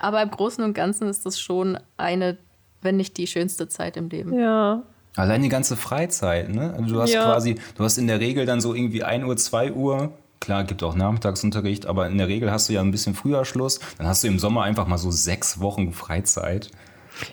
Aber 0.00 0.22
im 0.22 0.30
Großen 0.30 0.62
und 0.62 0.74
Ganzen 0.74 1.08
ist 1.08 1.24
das 1.24 1.40
schon 1.40 1.78
eine, 1.96 2.36
wenn 2.82 2.96
nicht 2.96 3.16
die 3.16 3.26
schönste 3.26 3.68
Zeit 3.68 3.96
im 3.96 4.08
Leben. 4.08 4.38
Ja. 4.38 4.82
Allein 5.16 5.42
die 5.42 5.48
ganze 5.48 5.76
Freizeit, 5.76 6.48
ne? 6.50 6.74
Also 6.78 6.94
du 6.94 7.00
hast 7.00 7.12
Ja. 7.12 7.24
quasi, 7.24 7.56
du 7.76 7.84
hast 7.84 7.98
in 7.98 8.06
der 8.06 8.20
Regel 8.20 8.46
dann 8.46 8.60
so 8.60 8.74
irgendwie 8.74 9.02
1 9.02 9.24
Uhr, 9.24 9.36
2 9.36 9.72
Uhr. 9.72 10.12
Klar, 10.40 10.64
gibt 10.64 10.82
auch 10.82 10.94
Nachmittagsunterricht, 10.94 11.86
aber 11.86 12.08
in 12.08 12.18
der 12.18 12.28
Regel 12.28 12.50
hast 12.50 12.68
du 12.68 12.72
ja 12.72 12.80
ein 12.80 12.90
bisschen 12.90 13.14
früher 13.14 13.44
Schluss. 13.44 13.78
Dann 13.98 14.06
hast 14.06 14.24
du 14.24 14.28
im 14.28 14.38
Sommer 14.38 14.62
einfach 14.62 14.86
mal 14.86 14.98
so 14.98 15.10
sechs 15.10 15.60
Wochen 15.60 15.92
Freizeit. 15.92 16.70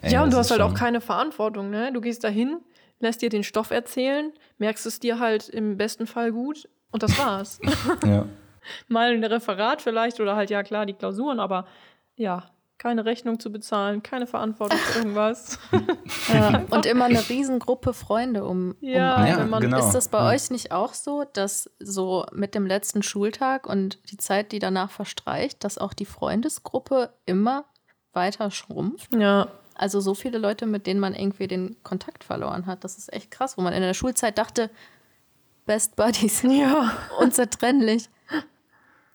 Ey, 0.01 0.13
Ja, 0.13 0.23
und 0.23 0.33
du 0.33 0.37
hast 0.37 0.51
halt 0.51 0.61
auch 0.61 0.73
keine 0.73 1.01
Verantwortung, 1.01 1.69
ne? 1.69 1.91
Du 1.93 2.01
gehst 2.01 2.23
dahin, 2.23 2.59
lässt 2.99 3.21
dir 3.21 3.29
den 3.29 3.43
Stoff 3.43 3.71
erzählen, 3.71 4.31
merkst 4.57 4.85
es 4.85 4.99
dir 4.99 5.19
halt 5.19 5.49
im 5.49 5.77
besten 5.77 6.07
Fall 6.07 6.31
gut 6.31 6.67
und 6.91 7.03
das 7.03 7.17
war's. 7.17 7.59
Ja. 8.05 8.25
Mal 8.87 9.13
ein 9.13 9.23
Referat 9.23 9.81
vielleicht 9.81 10.19
oder 10.19 10.35
halt, 10.35 10.49
ja 10.49 10.63
klar, 10.63 10.85
die 10.85 10.93
Klausuren, 10.93 11.39
aber 11.39 11.65
ja, 12.15 12.43
keine 12.77 13.03
Rechnung 13.05 13.39
zu 13.39 13.51
bezahlen, 13.51 14.03
keine 14.03 14.27
Verantwortung 14.27 14.77
für 14.77 14.99
irgendwas. 14.99 15.57
Ja. 16.27 16.63
Und 16.69 16.85
immer 16.85 17.05
eine 17.05 17.27
Riesengruppe 17.27 17.93
Freunde 17.93 18.43
um. 18.45 18.75
Ja, 18.81 19.15
um 19.21 19.25
Ja, 19.27 19.45
man 19.45 19.61
genau. 19.61 19.79
Ist 19.79 19.93
das 19.93 20.09
bei 20.09 20.19
Ja. 20.19 20.27
euch 20.29 20.51
nicht 20.51 20.71
auch 20.71 20.93
so, 20.93 21.23
dass 21.33 21.71
so 21.79 22.25
mit 22.31 22.53
dem 22.53 22.67
letzten 22.67 23.01
Schultag 23.01 23.67
und 23.67 23.99
die 24.11 24.17
Zeit, 24.17 24.51
die 24.51 24.59
danach 24.59 24.91
verstreicht, 24.91 25.63
dass 25.63 25.77
auch 25.77 25.93
die 25.93 26.05
Freundesgruppe 26.05 27.11
immer 27.25 27.65
weiter 28.13 28.51
schrumpft? 28.51 29.11
Ja, 29.15 29.47
Also 29.79 30.01
so 30.01 30.13
viele 30.13 30.39
Leute, 30.39 30.65
mit 30.65 30.87
denen 30.87 30.99
man 30.99 31.15
irgendwie 31.15 31.47
den 31.47 31.77
Kontakt 31.83 32.25
verloren 32.25 32.65
hat. 32.65 32.83
Das 32.83 32.97
ist 32.97 33.13
echt 33.13 33.31
krass, 33.31 33.57
wo 33.57 33.61
man 33.61 33.71
in 33.71 33.81
der 33.81 33.93
Schulzeit 33.93 34.37
dachte, 34.37 34.69
Best 35.65 35.95
Buddies, 35.95 36.41
ja. 36.43 36.91
unzertrennlich. 37.21 38.09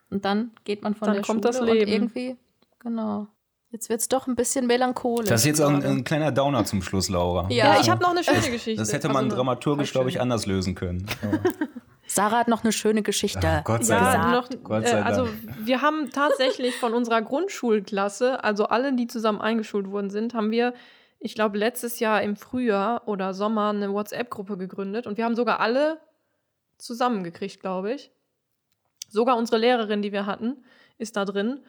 Und 0.08 0.24
dann 0.24 0.52
geht 0.64 0.82
man 0.82 0.94
von 0.94 1.06
Dann 1.06 1.16
der 1.16 1.22
kommt 1.22 1.44
Schule 1.44 1.52
das 1.52 1.60
und 1.60 1.66
Leben. 1.66 1.92
irgendwie, 1.92 2.36
genau. 2.78 3.26
Jetzt 3.72 3.90
wird 3.90 4.00
es 4.00 4.08
doch 4.08 4.26
ein 4.26 4.36
bisschen 4.36 4.66
melancholisch. 4.66 5.28
Das 5.28 5.42
ist 5.42 5.46
jetzt 5.46 5.60
auch 5.60 5.68
ein, 5.68 5.84
ein 5.84 6.02
kleiner 6.04 6.32
Downer 6.32 6.64
zum 6.64 6.80
Schluss, 6.80 7.10
Laura. 7.10 7.46
Ja. 7.50 7.74
Ja, 7.74 7.80
ich 7.82 7.90
habe 7.90 8.00
noch 8.02 8.12
eine 8.12 8.24
schöne 8.24 8.38
Geschichte. 8.50 8.76
Das 8.76 8.90
hätte 8.90 9.08
Also 9.08 9.12
man 9.18 9.26
eine 9.26 9.34
dramaturgisch, 9.34 9.92
glaube 9.92 10.08
ich, 10.08 10.18
anders 10.18 10.46
lösen 10.46 10.74
können. 10.74 11.04
Sarah 12.06 12.38
hat 12.38 12.48
noch 12.48 12.62
eine 12.64 12.72
schöne 12.72 13.02
Geschichte. 13.02 13.46
Ah, 13.46 13.60
Gott 13.64 13.84
sei 13.84 13.94
Ja, 13.96 14.12
Dank. 14.12 14.32
noch, 14.52 14.62
Gott 14.64 14.84
äh, 14.84 14.88
sei 14.88 15.02
also 15.02 15.24
Dank. 15.24 15.66
wir 15.66 15.80
haben 15.82 16.10
tatsächlich 16.10 16.76
von 16.76 16.92
unserer 16.94 17.22
Grundschulklasse, 17.22 18.44
also 18.44 18.66
alle, 18.66 18.92
die 18.92 19.06
zusammen 19.06 19.40
eingeschult 19.40 19.90
worden 19.90 20.10
sind, 20.10 20.34
haben 20.34 20.50
wir, 20.50 20.74
ich 21.18 21.34
glaube, 21.34 21.56
letztes 21.58 22.00
Jahr 22.00 22.22
im 22.22 22.36
Frühjahr 22.36 23.08
oder 23.08 23.32
Sommer 23.34 23.70
eine 23.70 23.92
WhatsApp-Gruppe 23.92 24.56
gegründet 24.58 25.06
und 25.06 25.16
wir 25.16 25.24
haben 25.24 25.34
sogar 25.36 25.60
alle 25.60 25.98
zusammengekriegt, 26.78 27.60
glaube 27.60 27.92
ich. 27.94 28.10
Sogar 29.08 29.36
unsere 29.36 29.58
Lehrerin, 29.58 30.02
die 30.02 30.12
wir 30.12 30.26
hatten, 30.26 30.64
ist 30.98 31.16
da 31.16 31.24
drin. 31.24 31.60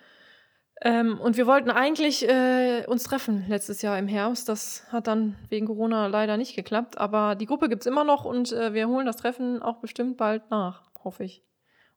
Ähm, 0.82 1.20
und 1.20 1.38
wir 1.38 1.48
wollten 1.48 1.70
eigentlich 1.70 2.28
äh, 2.28 2.86
uns 2.88 3.04
treffen 3.04 3.46
letztes 3.48 3.82
Jahr 3.82 3.98
im 3.98 4.08
Herbst. 4.08 4.50
Das 4.50 4.86
hat 4.92 5.08
dann 5.08 5.36
wegen 5.50 5.68
Corona 5.68 6.08
leider 6.08 6.38
nicht 6.38 6.56
geklappt. 6.56 6.98
Aber 6.98 7.36
die 7.36 7.46
Gruppe 7.46 7.70
gibt 7.70 7.84
es 7.84 7.88
immer 7.88 8.04
noch 8.04 8.26
und 8.26 8.52
äh, 8.52 8.74
wir 8.74 8.88
holen 8.88 9.06
das 9.06 9.18
Treffen 9.18 9.62
auch 9.62 9.78
bestimmt 9.78 10.18
bald 10.18 10.50
nach, 10.52 10.84
hoffe 11.04 11.24
ich. 11.24 11.44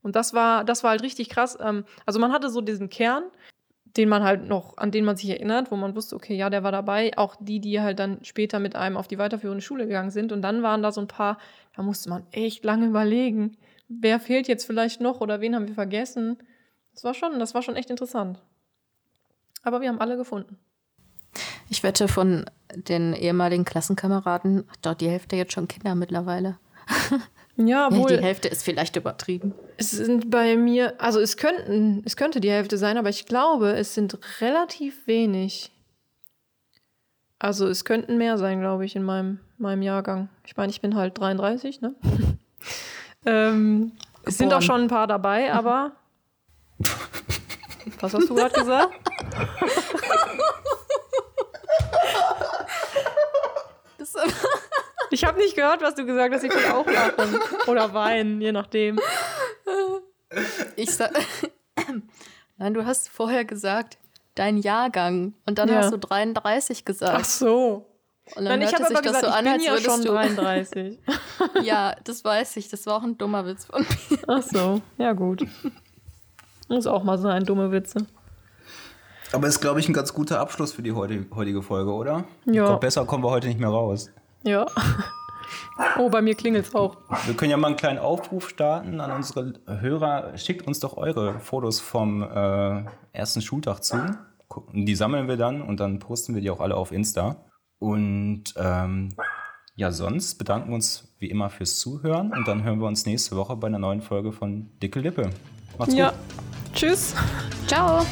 Und 0.01 0.14
das 0.14 0.33
war, 0.33 0.64
das 0.64 0.85
war 0.85 0.91
halt 0.91 1.03
richtig 1.03 1.29
krass. 1.29 1.59
Ähm, 1.61 1.85
also 2.07 2.21
man 2.21 2.33
hatte 2.33 2.51
so 2.51 2.61
diesen 2.61 2.88
Kern, 2.88 3.25
den 3.97 4.09
man 4.09 4.23
halt 4.23 4.47
noch, 4.47 4.77
an 4.77 4.93
den 4.93 5.05
man 5.05 5.17
sich 5.17 5.29
erinnert, 5.31 5.73
wo 5.73 5.77
man 5.77 5.97
wusste, 5.97 6.14
okay, 6.14 6.37
ja, 6.37 6.49
der 6.51 6.62
war 6.62 6.71
dabei. 6.71 7.11
Auch 7.17 7.35
die, 7.41 7.61
die 7.61 7.81
halt 7.81 7.99
dann 7.99 8.25
später 8.25 8.61
mit 8.61 8.77
einem 8.77 8.97
auf 8.97 9.09
die 9.09 9.19
weiterführende 9.19 9.62
Schule 9.62 9.87
gegangen 9.87 10.11
sind. 10.11 10.31
Und 10.31 10.43
dann 10.43 10.62
waren 10.62 10.83
da 10.83 10.93
so 10.93 11.01
ein 11.01 11.09
paar, 11.09 11.38
da 11.75 11.83
musste 11.83 12.11
man 12.11 12.25
echt 12.31 12.64
lange 12.64 12.87
überlegen, 12.87 13.57
wer 13.88 14.21
fehlt 14.21 14.47
jetzt 14.47 14.67
vielleicht 14.67 15.01
noch 15.01 15.21
oder 15.21 15.41
wen 15.41 15.57
haben 15.57 15.67
wir 15.67 15.75
vergessen. 15.75 16.38
Das 16.93 17.03
war 17.03 17.14
schon, 17.14 17.41
das 17.41 17.55
war 17.55 17.62
schon 17.62 17.75
echt 17.75 17.91
interessant. 17.91 18.41
Aber 19.62 19.81
wir 19.81 19.88
haben 19.88 20.01
alle 20.01 20.16
gefunden. 20.16 20.59
Ich 21.71 21.83
wette, 21.83 22.09
von 22.09 22.47
den 22.75 23.14
ehemaligen 23.14 23.64
Klassenkameraden 23.64 24.64
hat 24.68 24.79
doch 24.83 24.94
die 24.94 25.09
Hälfte 25.09 25.37
jetzt 25.37 25.53
schon 25.53 25.68
Kinder 25.68 25.94
mittlerweile. 25.94 26.59
Ja, 27.61 27.92
wohl. 27.92 28.07
die 28.07 28.23
Hälfte 28.23 28.47
ist 28.47 28.62
vielleicht 28.62 28.94
übertrieben. 28.94 29.53
Es 29.79 29.90
sind 29.90 30.31
bei 30.31 30.57
mir, 30.57 30.94
also 30.99 31.18
es 31.18 31.37
könnten, 31.37 32.03
es 32.05 32.16
könnte 32.16 32.40
die 32.40 32.53
Hälfte 32.53 32.79
sein, 32.79 32.97
aber 32.97 33.09
ich 33.09 33.27
glaube, 33.27 33.73
es 33.73 33.94
sind 33.94 34.16
relativ 34.40 35.09
wenig. 35.09 35.73
Also 37.40 37.66
es 37.66 37.85
könnten 37.85 38.16
mehr 38.16 38.38
sein, 38.38 38.61
glaube 38.61 38.85
ich, 38.85 38.94
in 38.94 39.03
meinem, 39.03 39.40
meinem 39.59 39.83
Jahrgang. 39.83 40.29
Ich 40.47 40.57
meine, 40.57 40.71
ich 40.71 40.81
bin 40.81 40.94
halt 40.94 41.18
33, 41.18 41.81
ne? 41.81 41.97
ähm, 43.27 43.90
es 44.23 44.38
sind 44.38 44.55
auch 44.55 44.62
schon 44.62 44.83
ein 44.83 44.88
paar 44.88 45.09
dabei, 45.09 45.53
aber. 45.53 45.97
Was 48.01 48.14
hast 48.14 48.31
du 48.31 48.37
gerade 48.37 48.55
gesagt? 48.55 49.08
Ich 55.11 55.24
habe 55.24 55.38
nicht 55.38 55.57
gehört, 55.57 55.81
was 55.83 55.94
du 55.94 56.05
gesagt 56.05 56.35
hast. 56.35 56.44
Ich 56.44 56.53
will 56.55 56.66
auch 56.70 56.87
lachen. 56.87 57.38
Oder 57.66 57.94
weinen, 57.94 58.40
je 58.40 58.53
nachdem. 58.53 58.98
ich 60.77 60.94
sag, 60.94 61.11
Nein, 62.59 62.74
du 62.74 62.85
hast 62.85 63.09
vorher 63.09 63.44
gesagt, 63.44 63.96
dein 64.35 64.59
Jahrgang. 64.59 65.35
Und 65.46 65.59
dann 65.59 65.68
Ja. 65.68 65.77
hast 65.77 65.92
du 65.92 65.96
33 65.96 66.85
gesagt. 66.85 67.16
Ach 67.20 67.24
so. 67.24 67.87
Und 68.37 68.44
Nein, 68.44 68.61
dann 68.61 68.62
ich 68.62 68.66
hörte 68.72 68.85
habe 68.85 68.94
sich 68.94 68.96
das 68.96 69.07
gesagt, 69.07 69.24
so 69.24 69.31
ich 69.31 69.37
an, 69.37 69.44
bin 69.44 69.53
als 69.55 69.64
ja 69.64 69.72
würdest 69.72 69.87
schon 69.87 70.03
du. 70.05 70.12
33. 70.12 70.98
Ja, 71.62 71.94
das 72.05 72.24
weiß 72.24 72.57
ich. 72.59 72.68
Das 72.68 72.85
war 72.87 72.96
auch 72.96 73.03
ein 73.03 73.16
dummer 73.16 73.46
Witz 73.46 73.64
von 73.64 73.81
mir. 74.11 74.18
Ach 74.27 74.42
so, 74.42 74.83
ja 74.98 75.12
gut. 75.14 75.46
Muss 76.68 76.87
auch 76.87 77.03
mal 77.05 77.16
sein, 77.16 77.44
dumme 77.44 77.72
Witze. 77.72 78.07
Aber 79.33 79.47
ist, 79.47 79.61
glaube 79.61 79.81
ich, 79.81 79.88
ein 79.88 79.93
ganz 79.93 80.12
guter 80.14 80.41
Abschluss 80.41 80.73
für 80.73 80.83
die 80.83 80.93
heutige, 80.93 81.62
Folge, 81.62 81.93
oder? 81.93 82.12
Ja. 82.12 82.25
Ich 82.47 82.53
glaube, 82.53 82.81
besser 82.81 83.05
kommen 83.05 83.23
wir 83.25 83.31
heute 83.31 83.47
nicht 83.49 83.61
mehr 83.61 83.69
raus. 83.69 84.11
Ja. 84.45 84.67
Oh, 85.99 86.09
bei 86.11 86.23
mir 86.23 86.35
klingelt's 86.35 86.75
auch. 86.75 86.97
Wir 87.27 87.35
können 87.35 87.51
ja 87.51 87.57
mal 87.57 87.69
einen 87.69 87.77
kleinen 87.77 87.99
Aufruf 87.99 88.49
starten 88.49 89.01
an 89.01 89.12
unsere 89.12 89.55
Hörer. 89.67 90.37
Schickt 90.37 90.67
uns 90.67 90.81
doch 90.81 90.97
eure 90.97 91.38
Fotos 91.41 91.81
vom 91.81 92.23
äh, 92.23 92.85
ersten 93.12 93.43
Schultag 93.43 93.83
zu. 93.85 93.97
Die 94.73 94.95
sammeln 94.95 95.29
wir 95.29 95.37
dann 95.37 95.62
und 95.62 95.79
dann 95.81 95.99
posten 95.99 96.35
wir 96.35 96.43
die 96.43 96.51
auch 96.51 96.61
alle 96.61 96.75
auf 96.77 96.91
Insta. 96.93 97.37
Und 97.79 98.45
ähm, 98.57 99.14
ja, 99.77 99.93
sonst 99.93 100.35
bedanken 100.37 100.71
wir 100.71 100.75
uns 100.75 101.14
wie 101.19 101.31
immer 101.31 101.51
fürs 101.51 101.79
Zuhören 101.79 102.33
und 102.33 102.49
dann 102.49 102.64
hören 102.64 102.81
wir 102.81 102.87
uns 102.88 103.07
nächste 103.07 103.37
Woche 103.37 103.55
bei 103.57 103.69
einer 103.69 103.79
neuen 103.79 104.01
Folge 104.01 104.33
von 104.33 104.71
Dicke 104.83 105.01
Lippe. 105.01 105.31
Macht's 105.79 105.95
Ja. 105.95 106.11
gut. 106.11 106.19
Tschüss. 106.75 107.14
Ciao. 107.67 108.05